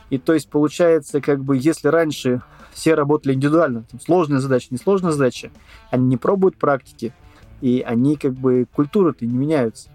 [0.10, 2.42] И то есть получается, как бы, если раньше
[2.74, 5.52] все работали индивидуально, там, сложная задача, несложная задача,
[5.90, 7.14] они не пробуют практики,
[7.62, 9.90] и они как бы культуры-то не меняются.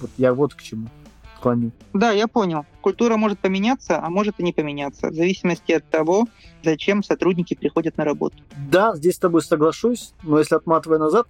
[0.00, 0.88] Вот я вот к чему
[1.40, 1.72] клоню.
[1.92, 2.66] Да, я понял.
[2.80, 6.26] Культура может поменяться, а может и не поменяться, в зависимости от того,
[6.62, 8.36] зачем сотрудники приходят на работу.
[8.70, 11.26] Да, здесь с тобой соглашусь, но если отматывая назад,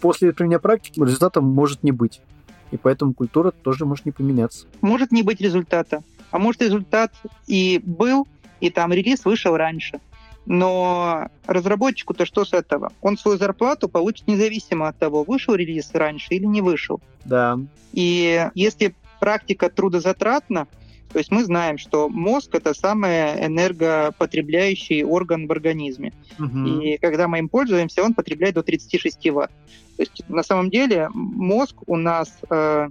[0.00, 2.22] после применения практики результата может не быть.
[2.70, 4.66] И поэтому культура тоже может не поменяться.
[4.80, 6.02] Может не быть результата.
[6.32, 7.12] А может, результат
[7.46, 8.26] и был,
[8.60, 10.00] и там релиз вышел раньше.
[10.44, 12.92] Но разработчику-то что с этого?
[13.00, 17.00] Он свою зарплату получит независимо от того, вышел релиз раньше или не вышел.
[17.24, 17.60] Да.
[17.92, 20.66] И если практика трудозатратна,
[21.12, 26.12] то есть мы знаем, что мозг это самый энергопотребляющий орган в организме.
[26.38, 26.58] Угу.
[26.66, 29.52] И когда мы им пользуемся, он потребляет до 36 ватт.
[29.96, 32.88] То есть на самом деле мозг у нас э,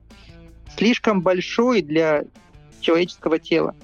[0.77, 2.25] слишком большой для
[2.81, 3.75] человеческого тела.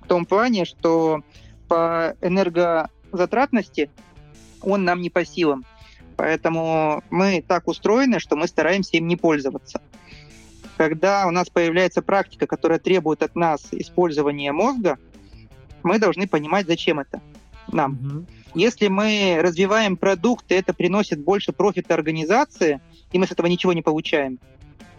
[0.00, 1.22] В том плане, что
[1.68, 3.90] по энергозатратности
[4.62, 5.64] он нам не по силам.
[6.16, 9.80] Поэтому мы так устроены, что мы стараемся им не пользоваться.
[10.76, 14.98] Когда у нас появляется практика, которая требует от нас использования мозга,
[15.82, 17.20] мы должны понимать, зачем это
[17.72, 17.92] нам.
[17.92, 18.26] Угу.
[18.54, 22.80] Если мы развиваем продукт, и это приносит больше профита организации,
[23.12, 24.38] и мы с этого ничего не получаем,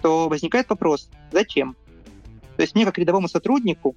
[0.01, 1.75] то возникает вопрос, зачем?
[2.59, 3.95] То есть мне, как рядовому сотруднику,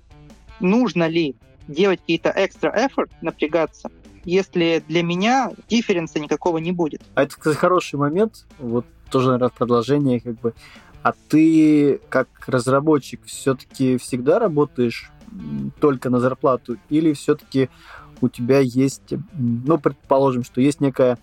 [0.60, 1.34] нужно ли
[1.66, 3.90] делать какие-то экстра effort, напрягаться,
[4.24, 7.02] если для меня дифференса никакого не будет.
[7.16, 8.46] А это, кстати, хороший момент.
[8.60, 10.54] Вот тоже, наверное, продолжение как бы.
[11.02, 15.10] А ты, как разработчик, все-таки всегда работаешь
[15.80, 16.76] только на зарплату?
[16.88, 17.68] Или все-таки
[18.20, 21.18] у тебя есть, ну, предположим, что есть некая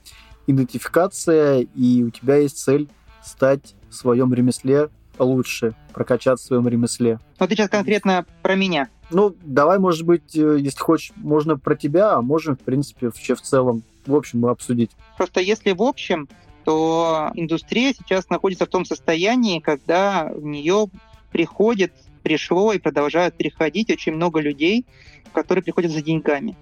[0.45, 2.89] идентификация, и у тебя есть цель
[3.23, 7.19] стать в своем ремесле лучше прокачаться в своем ремесле.
[7.39, 8.89] Ну, ты сейчас конкретно про меня.
[9.11, 13.35] Ну, давай, может быть, э, если хочешь, можно про тебя, а можем, в принципе, вообще
[13.35, 14.91] в целом, в общем, обсудить.
[15.17, 16.27] Просто если в общем,
[16.63, 20.87] то индустрия сейчас находится в том состоянии, когда в нее
[21.31, 24.85] приходит пришло и продолжают приходить очень много людей,
[25.33, 26.55] которые приходят за деньгами.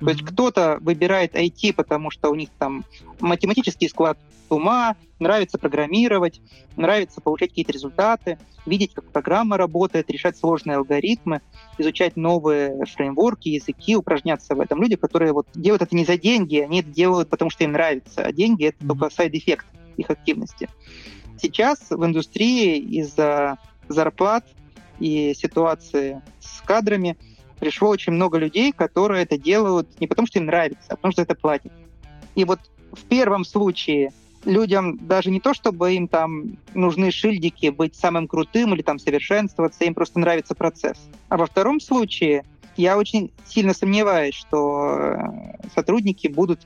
[0.00, 2.84] То есть кто-то выбирает IT, потому что у них там
[3.20, 4.18] математический склад
[4.52, 6.40] ума, нравится программировать,
[6.76, 11.40] нравится получать какие-то результаты, видеть, как программа работает, решать сложные алгоритмы,
[11.78, 14.80] изучать новые фреймворки, языки, упражняться в этом.
[14.80, 18.22] Люди, которые вот делают это не за деньги, они это делают, потому что им нравится,
[18.24, 19.66] а деньги— это только side effect
[19.96, 20.68] их активности.
[21.40, 24.46] Сейчас в индустрии из-за зарплат
[25.00, 27.16] и ситуации с кадрами—
[27.62, 31.22] пришло очень много людей, которые это делают не потому, что им нравится, а потому, что
[31.22, 31.72] это платят.
[32.34, 32.58] И вот
[32.90, 34.12] в первом случае
[34.44, 39.84] людям даже не то, чтобы им там нужны шильдики, быть самым крутым или там совершенствоваться,
[39.84, 40.98] им просто нравится процесс.
[41.28, 42.44] А во втором случае
[42.76, 45.18] я очень сильно сомневаюсь, что э,
[45.74, 46.60] сотрудники будут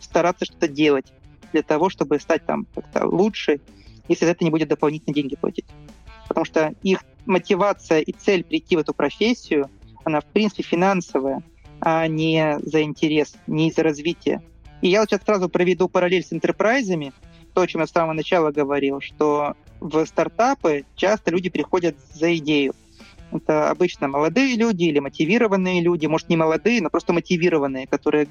[0.00, 1.12] стараться что-то делать
[1.52, 3.60] для того, чтобы стать там как-то лучше,
[4.08, 5.66] если за это не будет дополнительно деньги платить.
[6.28, 9.70] Потому что их мотивация и цель прийти в эту профессию
[10.04, 11.42] она, в принципе, финансовая,
[11.80, 14.42] а не за интерес, не за развитие.
[14.86, 17.12] И я вот сейчас сразу проведу параллель с интерпрайзами,
[17.54, 22.36] то, о чем я с самого начала говорил, что в стартапы часто люди приходят за
[22.36, 22.72] идею.
[23.32, 28.28] Это обычно молодые люди или мотивированные люди, может, не молодые, но просто мотивированные, которые,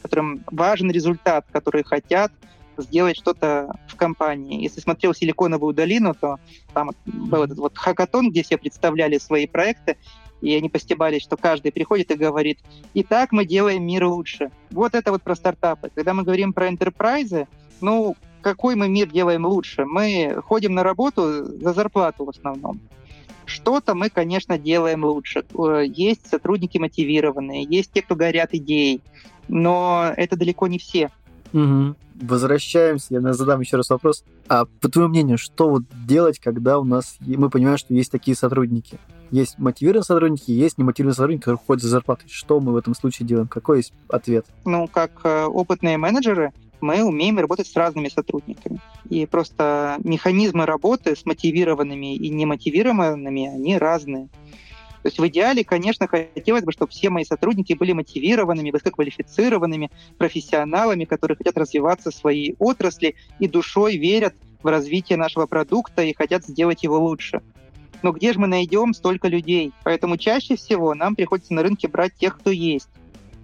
[0.00, 2.32] которым важен результат, которые хотят
[2.78, 4.62] сделать что-то в компании.
[4.62, 6.38] Если смотрел «Силиконовую долину», то
[6.72, 9.98] там был этот вот хакатон, где все представляли свои проекты,
[10.40, 12.58] и они постебались, что каждый приходит и говорит,
[12.94, 14.50] и так мы делаем мир лучше.
[14.70, 15.90] Вот это вот про стартапы.
[15.94, 17.48] Когда мы говорим про энтерпрайзы,
[17.80, 19.84] ну, какой мы мир делаем лучше?
[19.84, 22.80] Мы ходим на работу за зарплату в основном.
[23.46, 25.44] Что-то мы, конечно, делаем лучше.
[25.58, 29.00] Э, есть сотрудники мотивированные, есть те, кто горят идеей,
[29.48, 31.10] но это далеко не все.
[31.54, 31.94] Угу.
[32.20, 34.24] Возвращаемся, я задам еще раз вопрос.
[34.48, 38.36] А по твоему мнению, что вот делать, когда у нас мы понимаем, что есть такие
[38.36, 38.98] сотрудники?
[39.30, 42.28] Есть мотивированные сотрудники, есть немотивированные сотрудники, которые ходят за зарплатой.
[42.28, 43.48] Что мы в этом случае делаем?
[43.48, 44.46] Какой есть ответ?
[44.64, 48.80] Ну, как э, опытные менеджеры, мы умеем работать с разными сотрудниками.
[49.10, 54.28] И просто механизмы работы с мотивированными и немотивированными, они разные.
[55.02, 61.04] То есть в идеале, конечно, хотелось бы, чтобы все мои сотрудники были мотивированными, высококвалифицированными, профессионалами,
[61.04, 66.44] которые хотят развиваться в своей отрасли и душой верят в развитие нашего продукта и хотят
[66.44, 67.42] сделать его лучше.
[68.02, 69.72] Но где же мы найдем столько людей?
[69.84, 72.88] Поэтому чаще всего нам приходится на рынке брать тех, кто есть.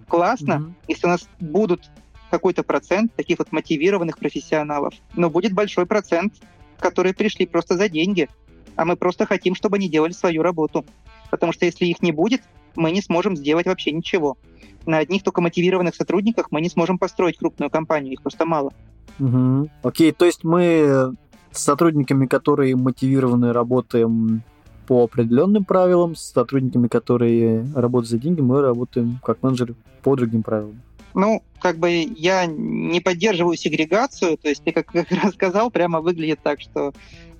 [0.07, 0.73] Классно, mm-hmm.
[0.87, 1.89] если у нас будут
[2.29, 6.33] какой-то процент таких вот мотивированных профессионалов, но будет большой процент,
[6.79, 8.29] которые пришли просто за деньги,
[8.75, 10.85] а мы просто хотим, чтобы они делали свою работу
[11.29, 12.41] потому что если их не будет,
[12.75, 14.37] мы не сможем сделать вообще ничего.
[14.85, 18.71] На одних только мотивированных сотрудниках мы не сможем построить крупную компанию, их просто мало.
[19.19, 19.69] Угу.
[19.83, 21.13] Окей, то есть мы
[21.57, 24.43] с сотрудниками, которые мотивированы, работаем
[24.87, 30.43] по определенным правилам, с сотрудниками, которые работают за деньги, мы работаем как менеджеры по другим
[30.43, 30.81] правилам.
[31.13, 36.41] Ну, как бы я не поддерживаю сегрегацию, то есть ты как, как рассказал, прямо выглядит
[36.43, 36.93] так, что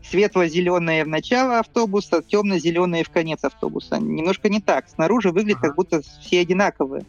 [0.09, 3.99] светло-зеленые в начало автобуса, темно-зеленые в конец автобуса.
[3.99, 4.88] Немножко не так.
[4.88, 7.05] Снаружи выглядит, как будто все одинаковые.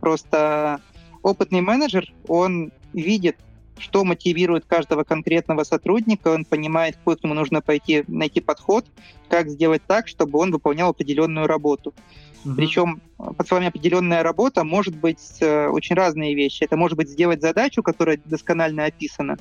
[0.00, 0.80] Просто
[1.22, 3.36] опытный менеджер, он видит,
[3.78, 8.86] что мотивирует каждого конкретного сотрудника, он понимает, какой к нему нужно пойти, найти подход,
[9.28, 11.92] как сделать так, чтобы он выполнял определенную работу.
[12.44, 12.54] Угу.
[12.54, 16.64] Причем под словами определенная работа может быть э, очень разные вещи.
[16.64, 19.36] Это может быть сделать задачу, которая досконально описана,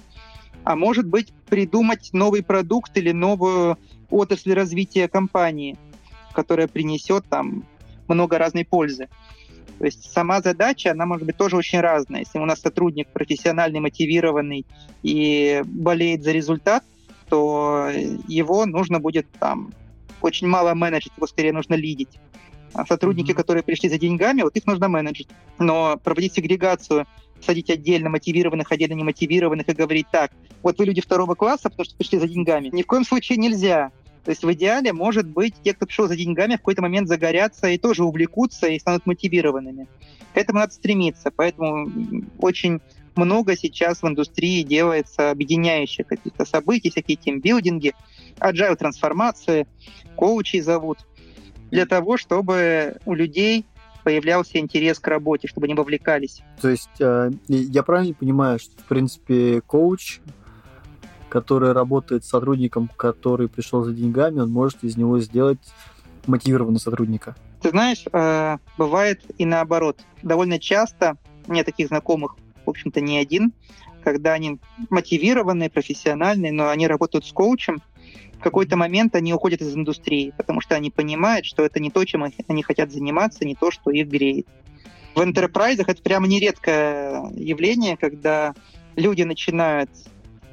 [0.64, 3.78] а может быть придумать новый продукт или новую
[4.10, 5.78] отрасль развития компании,
[6.34, 7.64] которая принесет там
[8.08, 9.08] много разной пользы.
[9.80, 12.22] То есть сама задача, она может быть тоже очень разная.
[12.22, 14.66] Если у нас сотрудник профессиональный, мотивированный
[15.04, 16.84] и болеет за результат,
[17.30, 17.90] то
[18.28, 19.74] его нужно будет там
[20.22, 22.20] очень мало менеджить, его скорее нужно лидить.
[22.74, 23.36] А сотрудники, mm-hmm.
[23.36, 25.28] которые пришли за деньгами, вот их нужно менеджить.
[25.60, 27.06] Но проводить сегрегацию
[27.42, 30.32] садить отдельно мотивированных, отдельно немотивированных и говорить так,
[30.64, 32.70] вот вы люди второго класса, потому что пришли за деньгами.
[32.70, 33.92] Ни в коем случае нельзя.
[34.26, 37.68] То есть в идеале, может быть, те, кто пришел за деньгами, в какой-то момент загорятся
[37.68, 39.88] и тоже увлекутся и станут мотивированными.
[40.34, 41.32] К этому надо стремиться.
[41.34, 41.88] Поэтому
[42.40, 42.82] очень
[43.16, 47.94] много сейчас в индустрии делается объединяющих каких-то событий, всякие тимбилдинги,
[48.40, 49.68] agile трансформации,
[50.16, 51.06] коучей зовут,
[51.70, 53.66] для того, чтобы у людей
[54.04, 56.42] появлялся интерес к работе, чтобы они вовлекались.
[56.62, 60.20] То есть э, я правильно понимаю, что, в принципе, коуч,
[61.36, 65.60] который работает с сотрудником, который пришел за деньгами, он может из него сделать
[66.28, 67.36] мотивированного сотрудника?
[67.62, 70.00] Ты знаешь, э, бывает и наоборот.
[70.24, 71.18] Довольно часто,
[71.48, 73.52] меня таких знакомых, в общем-то, не один,
[74.02, 74.60] когда они
[74.90, 77.82] мотивированные, профессиональные, но они работают с коучем,
[78.46, 82.24] какой-то момент они уходят из индустрии, потому что они понимают, что это не то, чем
[82.48, 84.48] они хотят заниматься, не то, что их греет.
[85.16, 88.54] В энтерпрайзах это прямо нередкое явление, когда
[88.96, 89.90] люди начинают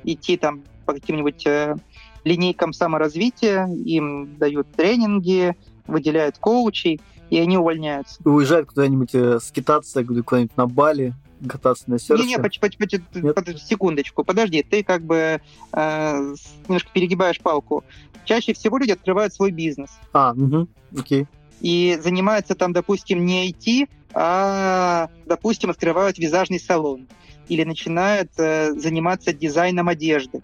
[0.04, 0.62] идти там
[0.92, 1.76] по каким-нибудь э,
[2.24, 8.20] линейкам саморазвития, им дают тренинги, выделяют коучей, и они увольняются.
[8.24, 11.14] Уезжают куда-нибудь э, скитаться, куда-нибудь на Бали,
[11.48, 12.22] кататься на серфе.
[12.22, 15.40] Не-не, поч- поч- поч- под, секундочку, подожди, ты как бы
[15.72, 16.34] э,
[16.68, 17.84] немножко перегибаешь палку.
[18.24, 19.90] Чаще всего люди открывают свой бизнес.
[20.12, 21.26] А, угу, окей.
[21.60, 27.08] И занимаются там, допустим, не IT, а, допустим, открывают визажный салон.
[27.48, 30.42] Или начинают э, заниматься дизайном одежды.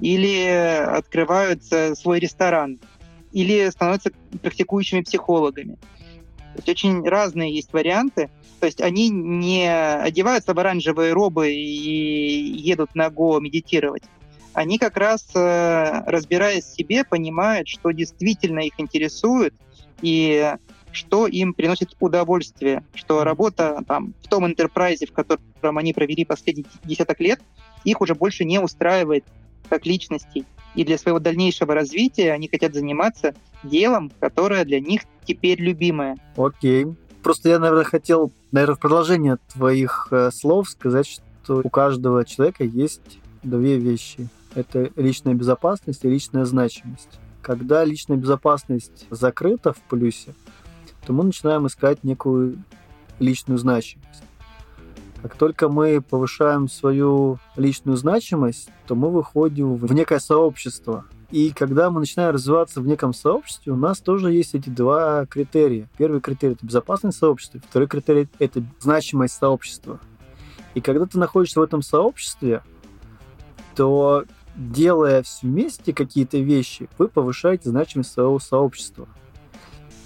[0.00, 2.78] Или открывают э, свой ресторан.
[3.32, 4.10] Или становятся
[4.42, 5.74] практикующими психологами.
[6.54, 8.30] То есть очень разные есть варианты.
[8.60, 14.02] То есть они не одеваются в оранжевые робы и едут на Го медитировать.
[14.52, 19.54] Они как раз, э, разбираясь в себе, понимают, что действительно их интересует
[20.02, 20.54] и
[20.90, 26.66] что им приносит удовольствие, что работа там, в том интерпрайзе, в котором они провели последние
[26.84, 27.40] десяток лет,
[27.84, 29.24] их уже больше не устраивает
[29.68, 30.44] как личностей.
[30.74, 36.16] И для своего дальнейшего развития они хотят заниматься делом, которое для них теперь любимое.
[36.36, 36.86] Окей.
[37.22, 42.64] Просто я, наверное, хотел, наверное, в продолжение твоих э, слов сказать, что у каждого человека
[42.64, 44.28] есть две вещи.
[44.54, 47.18] Это личная безопасность и личная значимость.
[47.42, 50.34] Когда личная безопасность закрыта в плюсе,
[51.06, 52.62] то мы начинаем искать некую
[53.18, 54.22] личную значимость.
[55.22, 61.04] Как только мы повышаем свою личную значимость, то мы выходим в некое сообщество.
[61.30, 65.88] И когда мы начинаем развиваться в неком сообществе, у нас тоже есть эти два критерия.
[65.98, 69.98] Первый критерий– это безопасность сообщества, второй критерий– это значимость сообщества.
[70.74, 72.62] И когда ты находишься в этом сообществе,
[73.74, 74.24] то
[74.56, 79.08] делая вместе какие-то вещи, вы повышаете значимость своего сообщества.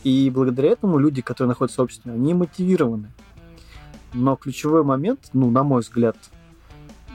[0.05, 3.13] И благодаря этому люди, которые находятся в сообществе, они мотивированы.
[4.15, 6.17] Но ключевой момент, ну, на мой взгляд,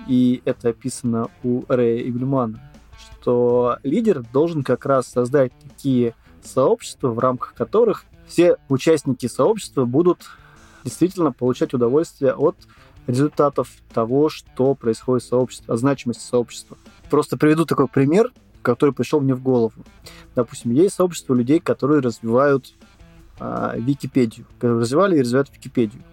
[0.08, 2.60] и это описано у Рэя и Бельмана,
[2.98, 10.30] что лидер должен как раз создать такие сообщества, в рамках которых все участники сообщества будут
[10.84, 12.56] действительно получать удовольствие от
[13.06, 16.78] результатов того, что происходит в сообществе, от значимости сообщества.
[17.10, 18.32] Просто приведу такой пример,
[18.62, 19.74] который пришел мне в голову.
[20.36, 22.74] Допустим, есть сообщество людей, которые развивают
[23.39, 26.04] а, Википедию, развивали и развивают Википедию.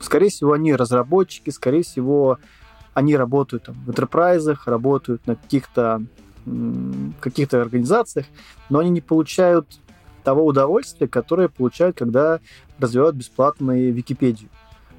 [0.00, 2.38] Скорее всего, они разработчики, скорее всего,
[2.94, 6.02] они работают там, в enterprise, работают на каких-то
[7.20, 8.26] каких-то организациях,
[8.70, 9.66] но они не получают
[10.24, 12.40] того удовольствия, которое получают, когда
[12.78, 14.50] развивают бесплатную Википедию.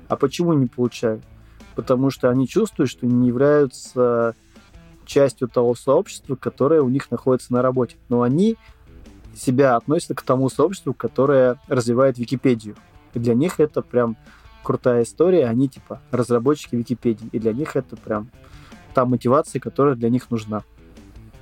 [0.07, 1.23] А почему не получают?
[1.75, 4.35] Потому что они чувствуют, что не являются
[5.05, 7.97] частью того сообщества, которое у них находится на работе.
[8.09, 8.57] Но они
[9.35, 12.75] себя относятся к тому сообществу, которое развивает Википедию.
[13.13, 14.17] И для них это прям
[14.63, 18.29] крутая история, они типа разработчики Википедии, и для них это прям
[18.93, 20.63] та мотивация, которая для них нужна.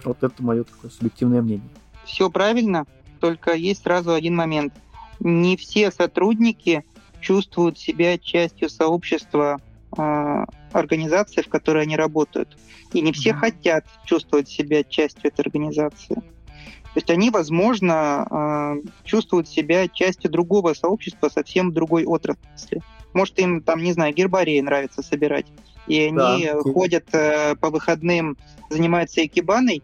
[0.04, 1.70] Вот это мое такое субъективное мнение.
[2.06, 2.86] Все правильно,
[3.20, 4.74] только есть сразу один момент.
[5.20, 6.86] Не все сотрудники
[7.20, 9.60] чувствуют себя частью сообщества
[9.98, 12.58] э, организации, в которой они работают.
[12.94, 13.40] И не все mm-hmm.
[13.40, 16.16] хотят чувствовать себя частью этой организации.
[16.16, 22.82] То есть они, возможно, э, чувствуют себя частью другого сообщества, совсем другой отрасли.
[23.18, 25.48] Может, им там, не знаю, гербарии нравится собирать.
[25.88, 26.60] И они да.
[26.62, 28.38] ходят э, по выходным,
[28.70, 29.82] занимаются экибаной,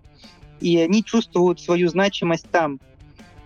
[0.59, 2.79] и они чувствуют свою значимость там.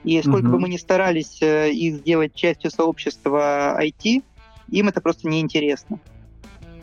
[0.04, 0.56] И сколько угу.
[0.56, 4.24] бы мы ни старались э, их сделать частью сообщества IT,
[4.72, 6.02] им это просто неинтересно.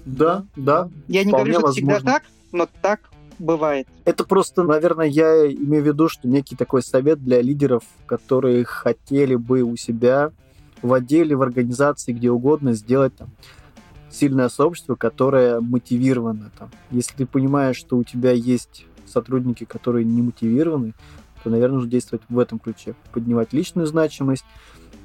[0.07, 0.89] Да, да.
[1.07, 1.95] Я не говорю, что возможно.
[1.97, 3.87] всегда так, но так бывает.
[4.07, 9.35] Это просто, наверное, я имею в виду, что некий такой совет для лидеров, которые хотели
[9.35, 10.33] бы у себя
[10.85, 13.31] в отделе, в организации, где угодно сделать там,
[14.11, 16.51] сильное сообщество, которое мотивировано.
[16.59, 16.71] Там.
[16.91, 20.93] Если ты понимаешь, что у тебя есть сотрудники, которые не мотивированы,
[21.43, 22.95] то, наверное, нужно действовать в этом ключе.
[23.13, 24.45] Поднимать личную значимость,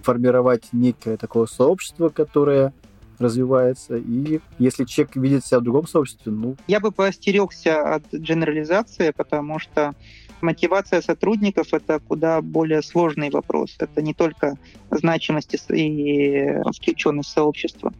[0.04, 2.74] формировать некое такое сообщество, которое
[3.18, 3.96] развивается.
[3.96, 6.58] И если человек видит себя в другом сообществе, ну...
[6.68, 9.94] Я бы поостерегся от генерализации, потому что
[10.42, 13.76] мотивация сотрудников— это куда более сложный вопрос.
[13.80, 14.58] Это не только
[14.92, 17.94] значимость и включенность сообщества.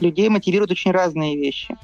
[0.00, 1.76] Людей мотивируют очень разные вещи.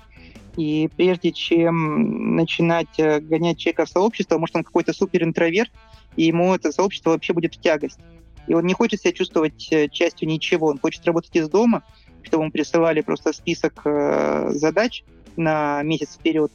[0.56, 5.72] И прежде чем начинать э, гонять человека в сообщество, может, он какой-то супер интроверт,
[6.16, 7.98] и ему это сообщество вообще будет в тягость.
[8.46, 11.82] И он не хочет себя чувствовать э, частью ничего, он хочет работать из дома,
[12.22, 15.02] чтобы ему присылали просто список э, задач
[15.36, 16.52] на месяц вперед,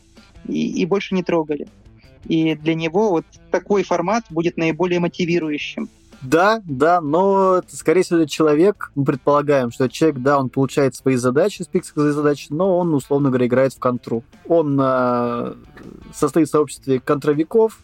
[0.48, 1.68] и, и больше не трогали.
[2.26, 5.90] И для него вот такой формат будет наиболее мотивирующим.
[6.22, 11.62] Да, да, но скорее всего, человек, мы предполагаем, что человек, да, он получает свои задачи,
[11.62, 14.24] список своих задач, но он, условно говоря, играет в контру.
[14.46, 15.54] Он э,
[16.14, 17.80] состоит в сообществе контровиков,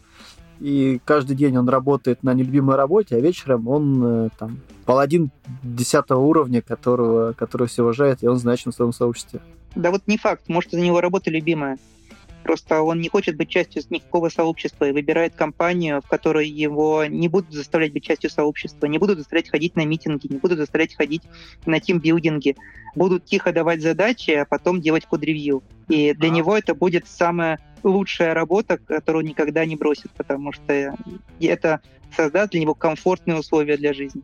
[0.59, 5.31] и каждый день он работает на нелюбимой работе, а вечером он э, там паладин
[5.63, 9.39] десятого уровня, которого, который все уважает, и он значим в своем сообществе.
[9.75, 11.77] Да вот не факт, может, у него работа любимая.
[12.45, 17.27] Просто он не хочет быть частью никакого сообщества и выбирает компанию, в которой его не
[17.27, 21.23] будут заставлять быть частью сообщества, не будут заставлять ходить на митинги, не будут заставлять ходить
[21.65, 22.55] на тимбилдинги,
[22.93, 25.63] будут тихо давать задачи, а потом делать код-ревью.
[25.87, 26.31] И для а.
[26.31, 30.95] него это будет самая лучшая работа, которую он никогда не бросит, потому что
[31.39, 31.81] это
[32.15, 34.21] создаст для него комфортные условия для жизни.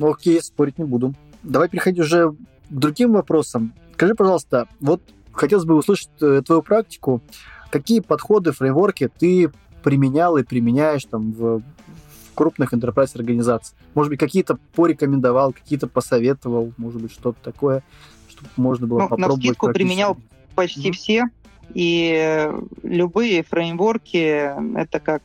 [0.00, 1.12] Окей, спорить не буду.
[1.42, 2.36] Давай переходить уже к
[2.68, 3.72] другим вопросам.
[3.94, 5.02] Скажи, пожалуйста, вот
[5.40, 7.22] хотелось бы услышать э, твою практику.
[7.70, 9.50] Какие подходы, фреймворки ты
[9.82, 13.80] применял и применяешь там в, в крупных enterprise организациях?
[13.94, 17.82] Может быть, какие-то порекомендовал, какие-то посоветовал, может быть, что-то такое,
[18.28, 19.36] чтобы можно было ну, попробовать.
[19.38, 20.16] На скидку применял
[20.54, 20.92] почти mm-hmm.
[20.92, 21.28] все,
[21.72, 22.50] и
[22.82, 25.22] любые фреймворки— это как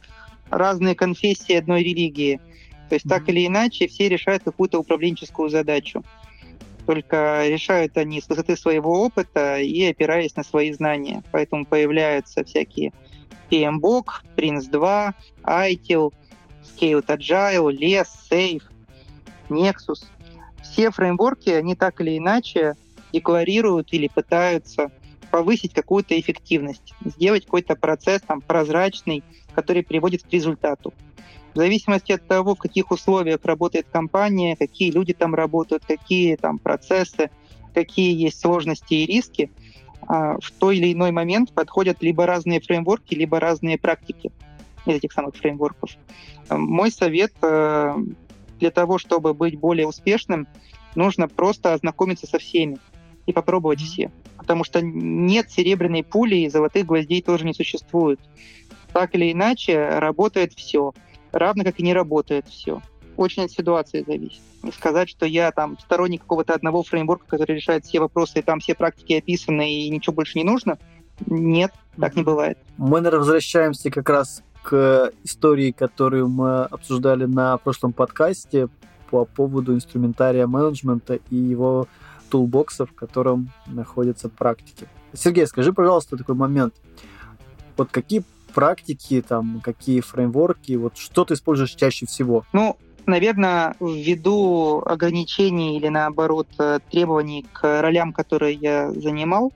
[0.49, 2.39] разные конфессии одной религии.
[2.89, 3.09] То есть mm-hmm.
[3.09, 6.03] так или иначе все решают какую-то управленческую задачу
[6.85, 11.23] только решают они с высоты своего опыта и опираясь на свои знания.
[11.31, 12.93] Поэтому появляются всякие
[13.49, 14.05] PMBOK,
[14.35, 15.13] Prince2,
[15.43, 16.13] ITIL,
[16.63, 18.63] Scaled Agile, LES, Safe,
[19.49, 20.05] Nexus.
[20.61, 22.75] Все фреймворки, они так или иначе
[23.13, 24.91] декларируют или пытаются
[25.31, 29.23] повысить какую-то эффективность, сделать какой-то процесс там, прозрачный,
[29.53, 30.93] который приводит к результату.
[31.55, 36.59] В зависимости от того, в каких условиях работает компания, какие люди там работают, какие там
[36.59, 37.29] процессы,
[37.73, 39.49] какие есть сложности и риски,
[40.01, 44.33] а, в той или иной момент подходят либо разные фреймворки, либо разные практики
[44.85, 45.91] из этих самых фреймворков.
[46.49, 47.95] Мой совет э,
[48.59, 50.47] для того, чтобы быть более успешным,
[50.93, 52.79] нужно просто ознакомиться со всеми
[53.27, 54.11] и попробовать все.
[54.37, 58.19] Потому что нет серебряной пули и золотых гвоздей тоже не существует.
[58.91, 60.93] Так или иначе, работает все
[61.39, 62.81] равно как и не работает все.
[63.17, 64.41] Очень от ситуации зависит.
[64.63, 68.59] И сказать, что я там сторонник какого-то одного фреймворка, который решает все вопросы, и там
[68.59, 70.77] все практики описаны, и ничего больше не нужно,
[71.27, 72.57] нет, так не бывает.
[72.77, 78.67] Мы, наверное, возвращаемся как раз к истории, которую мы обсуждали на прошлом подкасте
[79.09, 81.87] по поводу инструментария менеджмента и его
[82.29, 84.87] тулбокса, в котором находятся практики.
[85.13, 86.73] Сергей, скажи, пожалуйста, такой момент.
[87.77, 88.23] Вот какие
[88.55, 92.45] практики, там, какие фреймворки, вот что ты используешь чаще всего?
[92.53, 99.51] Ну, наверное, ввиду ограничений или, наоборот, э, требований к ролям, которые я занимал,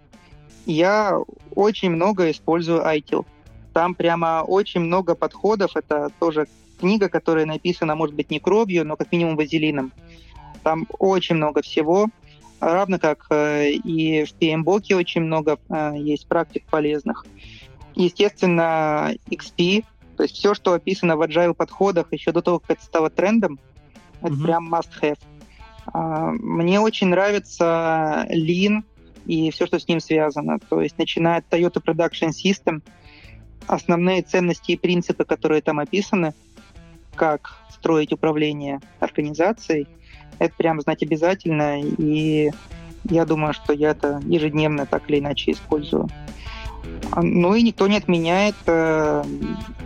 [0.65, 1.17] я
[1.55, 3.25] очень много использую ITIL.
[3.73, 5.71] Там прямо очень много подходов.
[5.75, 6.47] Это тоже
[6.79, 9.93] книга, которая написана, может быть, не кровью, но как минимум вазелином.
[10.63, 12.07] Там очень много всего.
[12.59, 17.25] Равно как э, и в PMBOK очень много э, есть практик полезных.
[17.99, 19.83] Естественно, XP,
[20.15, 23.59] то есть все, что описано в agile подходах еще до того, как это стало трендом,
[24.21, 24.43] это mm-hmm.
[24.43, 25.19] прям must-have.
[25.93, 28.83] А, мне очень нравится Lean
[29.25, 30.59] и все, что с ним связано.
[30.59, 32.81] То есть начиная от Toyota Production System,
[33.67, 36.33] основные ценности и принципы, которые там описаны,
[37.15, 39.87] как строить управление организацией,
[40.37, 42.51] это прям знать обязательно, и
[43.09, 46.07] я думаю, что я это ежедневно так или иначе использую.
[47.11, 49.23] А, ну и никто не отменяет э,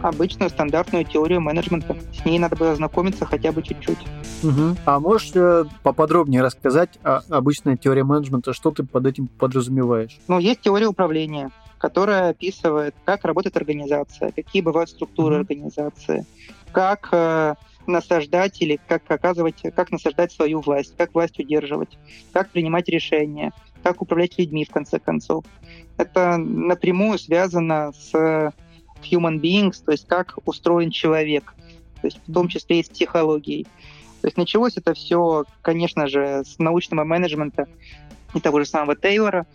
[0.01, 1.95] обычную стандартную теорию менеджмента.
[2.13, 3.99] С ней надо было ознакомиться хотя бы чуть-чуть.
[4.43, 4.77] Угу.
[4.85, 8.53] А можешь э, поподробнее рассказать о обычной теории менеджмента?
[8.53, 10.19] Что ты под этим подразумеваешь?
[10.27, 15.41] Ну, есть теория управления, которая описывает, как работает организация, какие бывают структуры угу.
[15.41, 16.25] организации,
[16.71, 17.55] как э,
[17.87, 21.97] насаждать или как оказывать, как насаждать свою власть, как власть удерживать,
[22.31, 23.51] как принимать решения,
[23.83, 25.45] как управлять людьми в конце концов
[25.97, 31.53] это напрямую связано с human beings, то есть как устроен человек,
[32.01, 33.65] то есть в том числе и с психологией.
[34.21, 37.67] То есть началось это все, конечно же, с научного менеджмента
[38.33, 39.45] и того же самого Тейлора,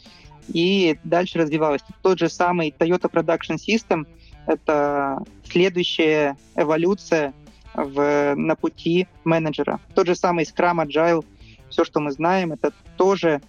[0.49, 1.83] и дальше развивалось.
[2.03, 4.07] Тот же самый Toyota Production System—
[4.47, 7.33] это следующая эволюция
[7.75, 9.81] в, на пути менеджера.
[9.95, 11.25] Тот же самый Scrum Agile,
[11.71, 13.41] все, что мы знаем, это тоже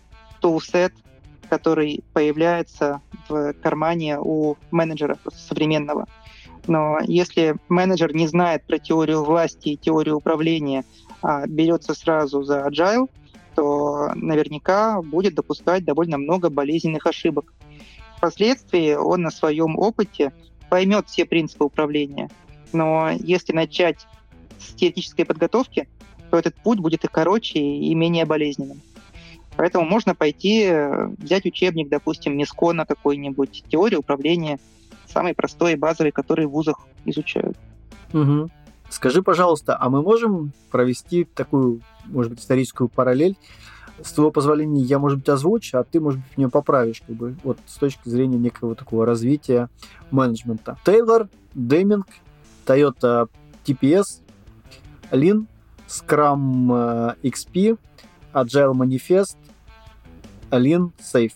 [0.41, 0.93] toolset,
[1.49, 6.07] который появляется в кармане у менеджера современного.
[6.67, 10.83] Но если менеджер не знает про теорию власти и теорию управления,
[11.21, 13.09] а берется сразу за agile,
[13.55, 17.53] то наверняка будет допускать довольно много болезненных ошибок.
[18.17, 20.31] Впоследствии он на своем опыте
[20.69, 22.29] поймет все принципы управления.
[22.71, 24.05] Но если начать
[24.59, 25.87] с теоретической подготовки,
[26.29, 28.81] то этот путь будет и короче, и менее болезненным.
[29.59, 34.57] Поэтому можно пойти, э, взять учебник, допустим, Мискона какой-нибудь, теория управления,
[35.05, 37.57] самый простой и базовый, который в вузах изучают.
[38.13, 38.49] Угу.
[38.89, 43.35] Скажи, пожалуйста, а мы можем провести такую, может быть, историческую параллель?
[44.01, 47.35] С твоего позволения я, может быть, озвучу, а ты, может быть, меня поправишь, как бы,
[47.43, 49.67] вот с точки зрения некого такого развития
[50.09, 50.77] менеджмента.
[50.85, 52.07] Тейлор, Деминг,
[52.65, 53.27] Toyota
[53.65, 54.21] TPS,
[55.11, 55.47] Lean,
[55.85, 57.77] Scrum э, XP,
[58.33, 59.35] Agile Manifest,
[60.51, 61.33] Lean Safe.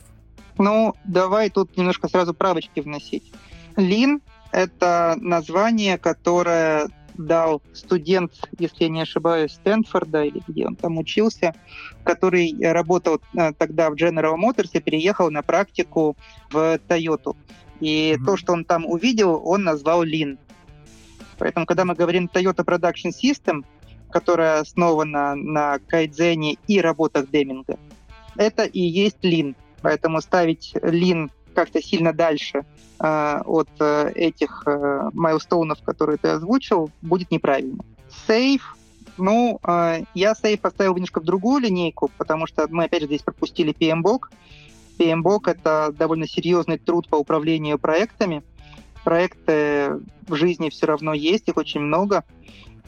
[0.57, 3.31] Ну, давай тут немножко сразу правочки вносить.
[3.75, 10.97] Lean— это название, которое дал студент, если я не ошибаюсь, Стэнфорда, или где он там
[10.97, 11.53] учился,
[12.03, 16.17] который работал э, тогда в General Motors и переехал на практику
[16.51, 17.35] в Toyota.
[17.79, 18.25] И mm-hmm.
[18.25, 20.37] то, что он там увидел, он назвал Lean.
[21.37, 23.63] Поэтому, когда мы говорим Toyota Production System,
[24.09, 27.77] которая основана на кайдзене и работах Деминга,
[28.35, 29.55] это и есть Lean.
[29.81, 32.65] Поэтому ставить Lean как-то сильно дальше
[32.99, 37.83] э, от э, этих э, майлстоунов, которые ты озвучил, будет неправильно.
[38.27, 38.75] Сейф,
[39.17, 43.21] ну, э, я сейф поставил немножко в другую линейку, потому что мы, опять же, здесь
[43.21, 44.29] пропустили PMBOK.
[44.97, 48.43] PMBOK— это довольно серьезный труд по управлению проектами.
[49.03, 52.23] Проекты в жизни все равно есть, их очень много.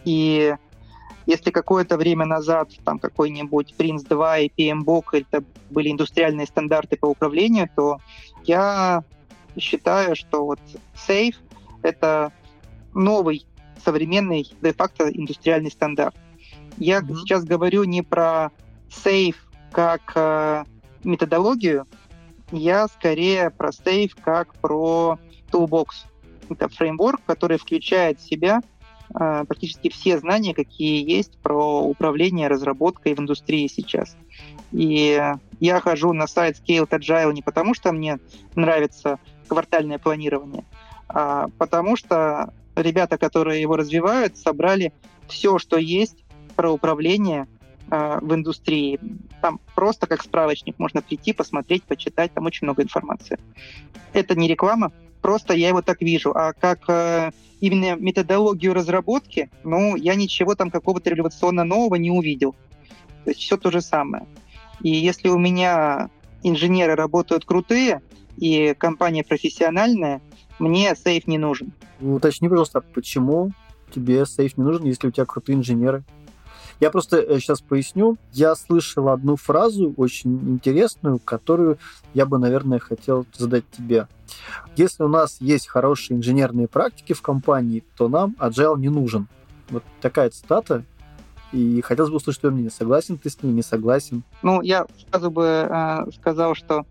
[0.06, 0.56] И
[1.26, 7.08] если какое-то время назад там какой-нибудь Prince 2 и PMBOK это были индустриальные стандарты по
[7.08, 8.00] управлению, то
[8.44, 9.04] я
[9.58, 10.60] считаю, что вот
[11.08, 11.36] Safe—
[11.82, 12.32] это
[12.94, 13.46] новый
[13.84, 16.16] современный де-факто индустриальный стандарт.
[16.78, 17.16] Я mm-hmm.
[17.16, 18.52] сейчас говорю не про
[18.90, 19.36] Safe
[19.72, 20.64] как э,
[21.04, 21.86] методологию,
[22.52, 25.20] я скорее про Safe как про
[25.52, 25.88] Toolbox.
[26.50, 28.62] Это фреймворк, который включает в себя
[29.14, 34.16] практически все знания, какие есть про управление разработкой в индустрии сейчас.
[34.72, 35.22] И
[35.60, 38.20] я хожу на сайт Scaled Agile не потому, что мне
[38.56, 40.66] нравится квартальное планирование,
[41.08, 44.94] а потому что ребята, которые его развивают, собрали
[45.28, 46.24] все, что есть
[46.56, 47.48] про управление
[47.90, 49.00] э, в индустрии.
[49.42, 53.40] Там просто как справочник можно прийти, посмотреть, почитать, там очень много информации.
[54.14, 54.92] Это не реклама,
[55.26, 56.34] просто я его так вижу.
[56.36, 62.54] А как э, именно методологию разработки, ну, я ничего там какого-то революционно нового не увидел.
[63.24, 64.28] То есть все то же самое.
[64.82, 66.12] И если у меня
[66.44, 68.04] инженеры работают крутые,
[68.38, 70.22] и компания профессиональная,
[70.60, 71.74] мне сейф не нужен.
[72.00, 73.50] Уточни, пожалуйста, почему
[73.96, 76.04] тебе сейф не нужен, если у тебя крутые инженеры?
[76.80, 78.18] Я просто сейчас э, поясню.
[78.32, 81.78] Я слышал одну фразу очень интересную, которую
[82.14, 84.08] я бы, наверное, хотел задать тебе.
[84.76, 89.28] Если у нас есть хорошие инженерные практики в компании, то нам agile не нужен.
[89.70, 90.84] Вот такая цитата.
[91.52, 92.72] И хотелось бы услышать твое мнение.
[92.72, 94.24] Согласен ты с ней, не согласен?
[94.42, 96.86] Ну, я сразу бы э, сказал, что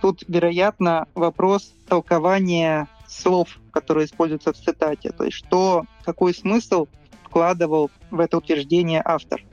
[0.00, 5.10] тут, вероятно, вопрос толкования слов, которые используются в цитате.
[5.10, 6.86] То есть что, какой смысл
[7.28, 9.44] вкладывал в это утверждение автор.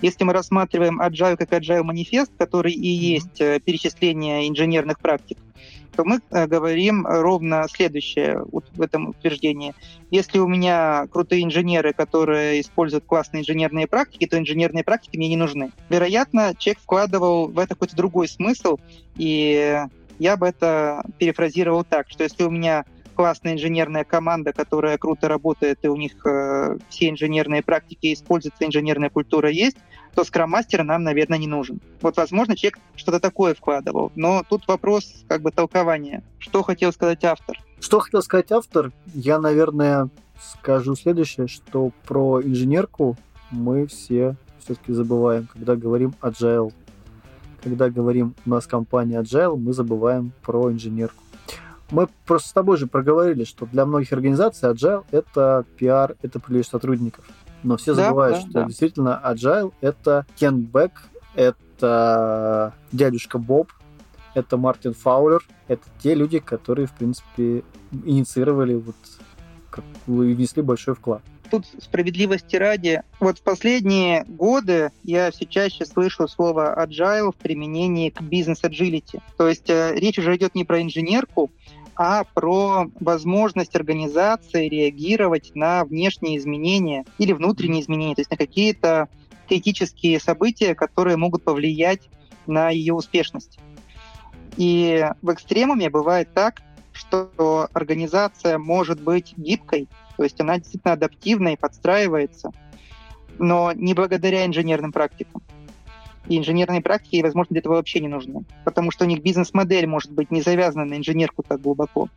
[0.00, 5.38] Если мы рассматриваем Agile как Agile манифест, который и есть э, перечисление инженерных практик,
[5.96, 9.74] то мы э, говорим ровно следующее в этом утверждении.
[10.12, 15.36] Если у меня крутые инженеры, которые используют классные инженерные практики, то инженерные практики мне не
[15.36, 15.72] нужны.
[15.88, 18.78] Вероятно, человек вкладывал в это какой-то другой смысл,
[19.16, 19.82] и
[20.20, 22.84] я бы это перефразировал так, что если у меня
[23.18, 29.10] классная инженерная команда, которая круто работает, и у них э, все инженерные практики используются, инженерная
[29.10, 29.76] культура есть,
[30.14, 31.80] то скрам-мастер нам, наверное, не нужен.
[32.00, 36.22] Вот, возможно, человек что-то такое вкладывал, но тут вопрос как бы толкования.
[36.38, 37.58] Что хотел сказать автор?
[37.80, 38.92] Что хотел сказать автор?
[39.12, 40.10] Я, наверное,
[40.40, 43.16] скажу следующее, что про инженерку
[43.50, 46.72] мы все все-таки забываем, когда говорим agile.
[47.64, 51.24] Когда говорим у нас компания agile, мы забываем про инженерку.
[51.90, 56.68] Мы просто с тобой же проговорили, что для многих организаций Agile— это пиар, это привлечь
[56.68, 57.24] сотрудников.
[57.62, 58.64] Но все да, забывают, да, что да.
[58.64, 60.92] действительно Agile— это Кен Бек,
[61.34, 63.72] это дядюшка Боб,
[64.34, 67.64] это Мартин Фаулер, это те люди, которые, в принципе,
[68.04, 68.96] инициировали вот
[70.06, 71.22] и внесли большой вклад.
[71.50, 78.10] Тут справедливости ради, вот в последние годы я все чаще слышу слово agile в применении
[78.10, 79.22] к бизнес-agility.
[79.38, 81.50] То есть э, речь уже идет не про инженерку,
[81.98, 89.08] а про возможность организации реагировать на внешние изменения или внутренние изменения, то есть на какие-то
[89.48, 92.08] критические события, которые могут повлиять
[92.46, 93.58] на ее успешность.
[94.56, 101.48] И в экстремуме бывает так, что организация может быть гибкой, то есть она действительно адаптивна
[101.48, 102.52] и подстраивается,
[103.40, 105.42] но не благодаря инженерным практикам.
[106.28, 110.12] И инженерные практики, возможно, для этого вообще не нужны, потому что у них бизнес-модель может
[110.12, 112.08] быть не завязана на инженерку так глубоко.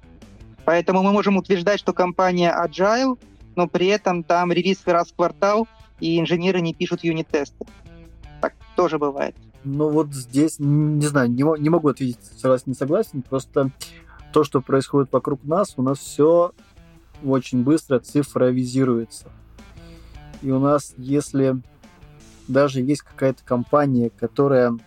[0.65, 3.17] Поэтому мы можем утверждать, что компания Agile,
[3.55, 5.67] но при этом там релиз раз в квартал,
[5.99, 7.65] и инженеры не пишут юнит-тесты.
[8.41, 9.35] Так тоже бывает.
[9.63, 13.71] Ну вот здесь, не знаю, не, не могу ответить, согласен, не согласен, просто
[14.33, 16.51] то, что происходит вокруг нас, у нас все
[17.23, 19.29] очень быстро цифровизируется.
[20.41, 21.61] И у нас, если
[22.47, 24.77] даже есть какая-то компания, которая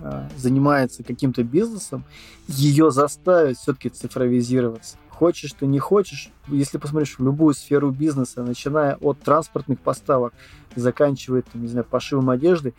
[0.00, 2.04] а, занимается каким-то бизнесом,
[2.48, 4.96] ее заставят все-таки цифровизироваться.
[5.08, 10.32] Хочешь ты, не хочешь, если посмотришь в любую сферу бизнеса, начиная от транспортных поставок,
[10.74, 12.74] заканчивая, там, не знаю, пошивом одежды,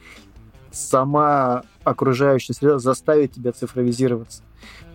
[0.71, 4.43] сама окружающая среда заставит тебя цифровизироваться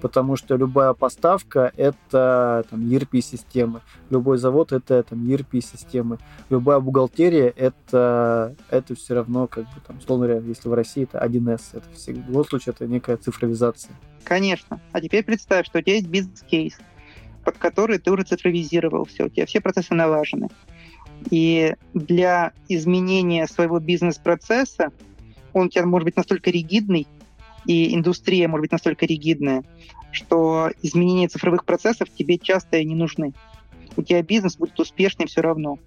[0.01, 6.19] потому что любая поставка— это там, ERP-системы, любой завод— это там, ERP-системы,
[6.51, 11.19] любая бухгалтерия— это, это все равно, как бы, там, условно говоря, если в России это
[11.25, 13.95] 1С, это все, в любом случае это некая цифровизация.
[14.25, 14.81] Конечно.
[14.93, 16.79] А теперь представь, что у тебя есть бизнес-кейс,
[17.45, 20.49] под который ты уже цифровизировал все, у тебя все процессы налажены.
[21.31, 24.93] И для изменения своего бизнес-процесса
[25.53, 27.07] он у тебя может быть настолько ригидный,
[27.69, 29.63] и индустрия может быть настолько ригидная,
[30.11, 33.35] что изменения цифровых процессов тебе часто и не нужны.
[33.97, 35.79] У тебя бизнес будет успешнее все равно.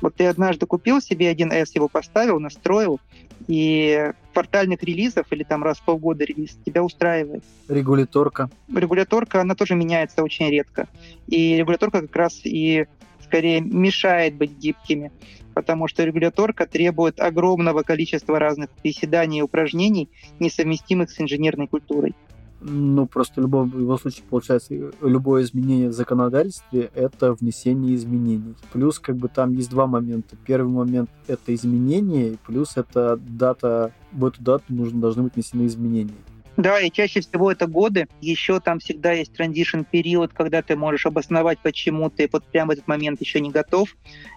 [0.00, 2.98] Вот ты однажды купил себе 1С, его поставил, настроил,
[3.46, 7.44] и квартальных релизов или там раз в полгода релиз тебя устраивает.
[7.68, 8.50] Регуляторка.
[8.74, 10.88] Регуляторка, она тоже меняется очень редко.
[11.28, 12.86] И регуляторка как раз и
[13.32, 15.10] скорее мешает быть гибкими
[15.54, 20.08] потому что регуляторка требует огромного количества разных приседаний и упражнений,
[20.40, 22.14] несовместимых с инженерной культурой.
[22.62, 24.72] Ну, просто в любом, любом случае, получается,
[25.02, 28.54] любое изменение в законодательстве– это внесение изменений.
[28.72, 30.36] Плюс, как бы, там есть два момента.
[30.46, 36.14] Первый момент– это изменение, плюс это дата, в эту дату нужно, должны быть внесены изменения.
[36.56, 38.08] Да, и чаще всего это годы.
[38.20, 42.72] Еще там всегда есть транзишн период, когда ты можешь обосновать, почему ты вот прямо в
[42.72, 43.96] этот момент еще не готов.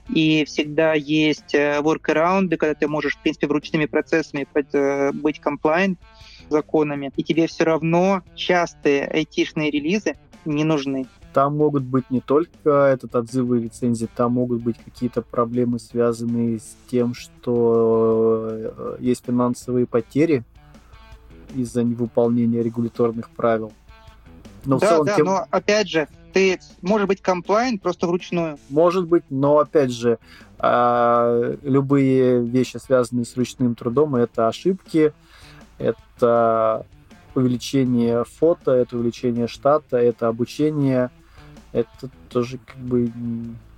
[0.10, 5.98] И всегда есть э, workaround, когда ты можешь, в принципе, вручными процессами э, быть compliant
[6.50, 11.08] законами, и тебе все равно частые айтишные релизы не нужны.
[11.34, 16.78] Там могут быть не только этот отзывы лицензии, там могут быть какие-то проблемы, связанные с
[16.90, 20.46] тем, что э, есть финансовые потери
[21.56, 23.72] из-за невыполнения регуляторных правил.
[24.66, 25.26] Но да, целом, да, тем...
[25.26, 28.58] но опять же, ты может быть комплайн просто вручную.
[28.70, 30.18] Может быть, но опять же,
[30.60, 35.14] э, любые вещи, связанные с ручным трудом, это ошибки,
[35.78, 36.86] это
[37.36, 41.10] увеличение фото, это увеличение штата, это обучение,
[41.72, 43.12] это тоже как бы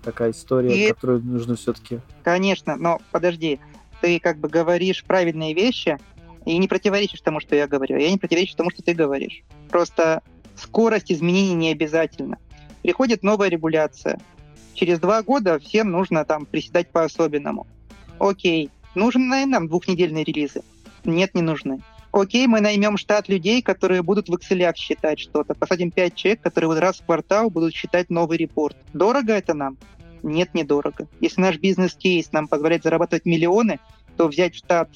[0.04, 0.94] такая история, И...
[0.94, 2.00] которую нужно все-таки.
[2.24, 3.60] Конечно, но подожди,
[4.02, 6.00] ты как бы говоришь правильные вещи,
[6.48, 7.98] и не противоречишь тому, что я говорю.
[7.98, 9.44] Я не противоречу тому, что ты говоришь.
[9.70, 10.22] Просто
[10.56, 12.38] скорость изменений не обязательно.
[12.82, 14.18] Приходит новая регуляция.
[14.74, 17.68] Через два года всем нужно там приседать по-особенному.
[18.18, 20.62] Окей, нужны нам двухнедельные релизы?
[21.04, 21.82] Нет, не нужны.
[22.14, 25.54] Окей, мы наймем штат людей, которые будут в Excel считать что-то.
[25.54, 28.78] Посадим пять человек, которые вот раз в квартал будут считать новый репорт.
[28.94, 29.78] Дорого это нам?
[30.24, 31.10] Нет, недорого.
[31.20, 33.80] Если наш бизнес-кейс нам позволяет зарабатывать миллионы,
[34.16, 34.90] то взять штат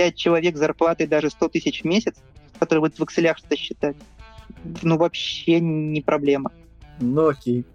[0.00, 2.14] 5 человек зарплатой даже 100 тысяч в месяц,
[2.58, 3.96] которые будут в Excel что-то считать,
[4.80, 6.52] ну, вообще не проблема.
[7.00, 7.66] Ну, окей.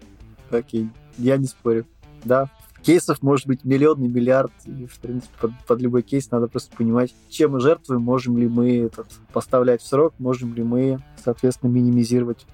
[0.50, 0.88] Окей.
[1.18, 1.86] Я не спорю.
[2.24, 2.50] Да,
[2.82, 4.50] кейсов может быть миллион и миллиард.
[4.64, 8.48] И, в принципе, под, под любой кейс надо просто понимать, чем мы жертвуем, можем ли
[8.48, 12.44] мы этот, поставлять в срок, можем ли мы, соответственно, минимизировать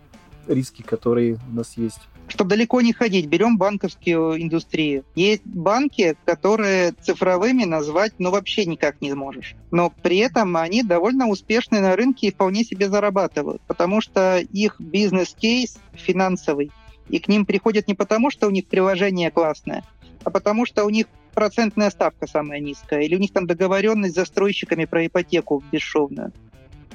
[0.47, 2.01] риски, которые у нас есть.
[2.28, 5.05] Чтобы далеко не ходить, берем банковскую индустрию.
[5.14, 9.55] Есть банки, которые цифровыми назвать ну вообще никак не можешь.
[9.70, 14.76] Но при этом они довольно успешны на рынке и вполне себе зарабатывают, потому что их
[14.78, 16.70] бизнес-кейс финансовый.
[17.09, 19.84] И к ним приходят не потому, что у них приложение классное,
[20.24, 24.16] а потому что у них процентная ставка самая низкая, или у них там договоренность с
[24.16, 26.32] застройщиками про ипотеку бесшовную.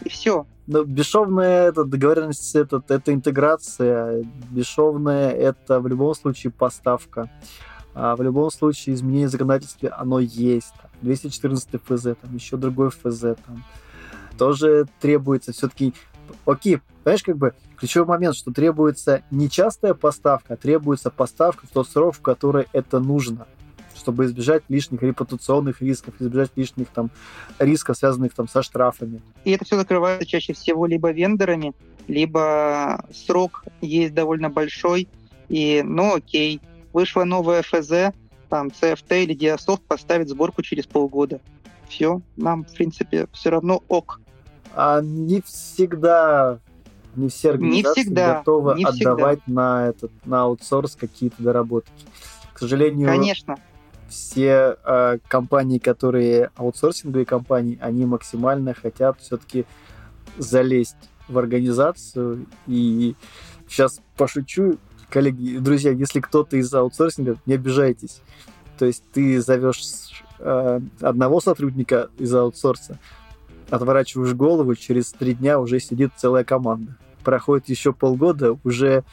[0.04, 0.45] И все.
[0.68, 4.24] Ну, бесшовная это договоренность, это, это интеграция.
[4.52, 7.30] Бесшовная это в любом случае поставка.
[7.93, 10.74] А в любом случае изменение законодательства, оно есть.
[11.02, 13.22] 214 ФЗ, там еще другой ФЗ.
[13.45, 13.64] Там.
[14.38, 15.93] Тоже требуется все-таки...
[16.45, 21.70] Окей, понимаешь, как бы ключевой момент, что требуется не частая поставка, а требуется поставка в
[21.70, 23.48] тот срок, в который это нужно
[24.08, 27.10] чтобы избежать лишних репутационных рисков, избежать лишних там
[27.60, 29.22] рисков, связанных там со штрафами.
[29.43, 31.74] И это все закрывается чаще всего либо вендорами,
[32.08, 35.10] либо срок есть довольно большой,
[35.49, 36.62] и, ну окей,
[36.93, 38.16] вышла новая ФЗ,
[38.47, 41.41] там CFT или Diasoft поставит сборку через полгода.
[41.89, 44.22] Все, нам, в принципе, все равно ок.
[44.74, 46.60] А не всегда
[47.18, 49.62] не все организации не всегда, готовы не отдавать всегда.
[49.62, 51.91] на этот на аутсорс какие-то доработки.
[52.53, 53.58] К сожалению, конечно.
[54.10, 59.66] Все э, компании, которые аутсорсинговые компании, они максимально хотят все-таки
[60.38, 60.95] залезть
[61.28, 62.45] в организацию.
[62.68, 63.16] И
[63.68, 64.78] сейчас пошучу,
[65.10, 68.22] коллеги, друзья, если кто-то из аутсорсинга, не обижайтесь.
[68.78, 72.99] То есть ты зовешь э, одного сотрудника из аутсорса,
[73.70, 76.95] отворачиваешь голову, через три дня уже сидит целая команда
[77.28, 79.03] проходит еще полгода, уже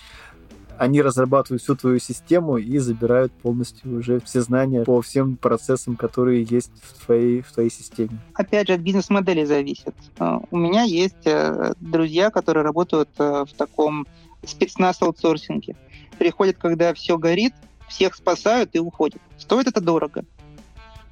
[0.79, 6.43] они разрабатывают всю твою систему и забирают полностью уже все знания по всем процессам, которые
[6.43, 8.19] есть в твоей, в твоей системе.
[8.35, 9.95] Опять же, от бизнес-модели зависит.
[10.19, 14.07] А, у меня есть э, друзья, которые работают э, в таком
[14.45, 15.77] спецназ аутсорсинге.
[16.19, 17.55] Приходят, когда все горит,
[17.89, 19.21] всех спасают и уходят.
[19.39, 20.25] Стоит это дорого.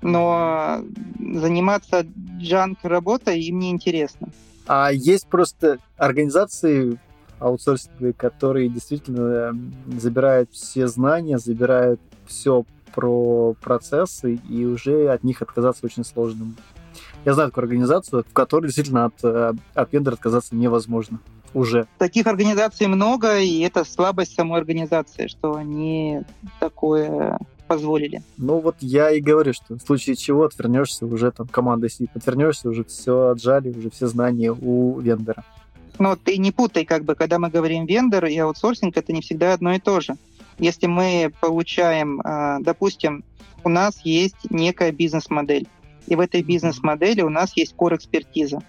[0.01, 0.83] Но
[1.21, 2.05] заниматься
[2.39, 4.29] джанк работой им не интересно.
[4.67, 6.99] А есть просто организации
[7.43, 12.65] аутсорсинговые, которые действительно эм, забирают все знания, забирают все
[12.95, 16.53] про процессы, и уже от них отказаться очень сложно.
[17.25, 21.21] Я знаю такую организацию, в которой действительно от, э, от вендора отказаться невозможно
[21.55, 21.87] уже.
[21.99, 26.23] Таких организаций много, и это слабость самой организации, что они
[26.61, 27.39] такое
[27.69, 28.23] позволили.
[28.37, 32.69] Ну вот я и говорю, что в случае чего отвернешься, уже там команда сидит, отвернешься,
[32.69, 35.45] уже все отжали, уже все знания у вендора.
[35.99, 39.53] Но ты не путай, как бы, когда мы говорим вендор и аутсорсинг, это не всегда
[39.53, 40.17] одно и то же.
[40.59, 43.25] Если мы получаем, а, допустим,
[43.65, 45.67] у нас есть некая бизнес-модель,
[46.07, 48.63] и в этой бизнес-модели у нас есть core-экспертиза.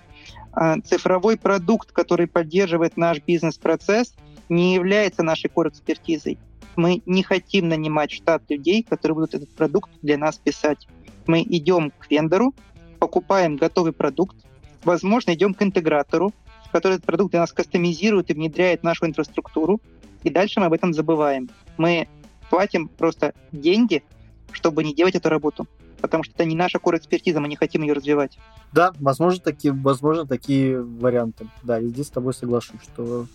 [0.52, 4.14] А, цифровой продукт, который поддерживает наш бизнес-процесс,
[4.50, 6.38] не является нашей core-экспертизой.
[6.76, 10.88] Мы не хотим нанимать штат людей, которые будут этот продукт для нас писать.
[11.28, 12.54] Мы идем к вендору,
[13.00, 14.36] покупаем готовый продукт,
[14.84, 16.34] возможно, идем к интегратору,
[16.74, 19.80] который этот продукт для нас кастомизирует и внедряет в нашу инфраструктуру,
[20.24, 21.50] и дальше мы об этом забываем.
[21.78, 22.10] Мы
[22.50, 24.04] платим просто деньги,
[24.52, 25.66] чтобы не делать эту работу,
[26.02, 28.38] потому что это не наша core-экспертиза, мы не хотим ее развивать.
[28.74, 31.48] Да, возможно, такие, возможно, такие варианты.
[31.64, 33.28] Да, и здесь с тобой соглашусь, что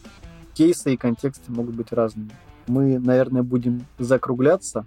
[0.52, 2.32] кейсы и контексты могут быть разными
[2.68, 4.86] мы, наверное, будем закругляться.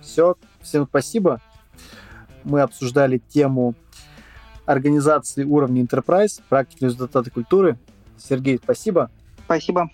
[0.00, 1.40] Все, всем спасибо.
[2.44, 3.74] Мы обсуждали тему
[4.70, 7.78] организации уровня Enterprise, практики результаты культуры.
[8.16, 9.10] Сергей, спасибо.
[9.44, 9.90] Спасибо.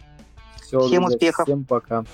[0.57, 1.45] Все, Всем друзья, успехов.
[1.47, 2.05] Всем пока.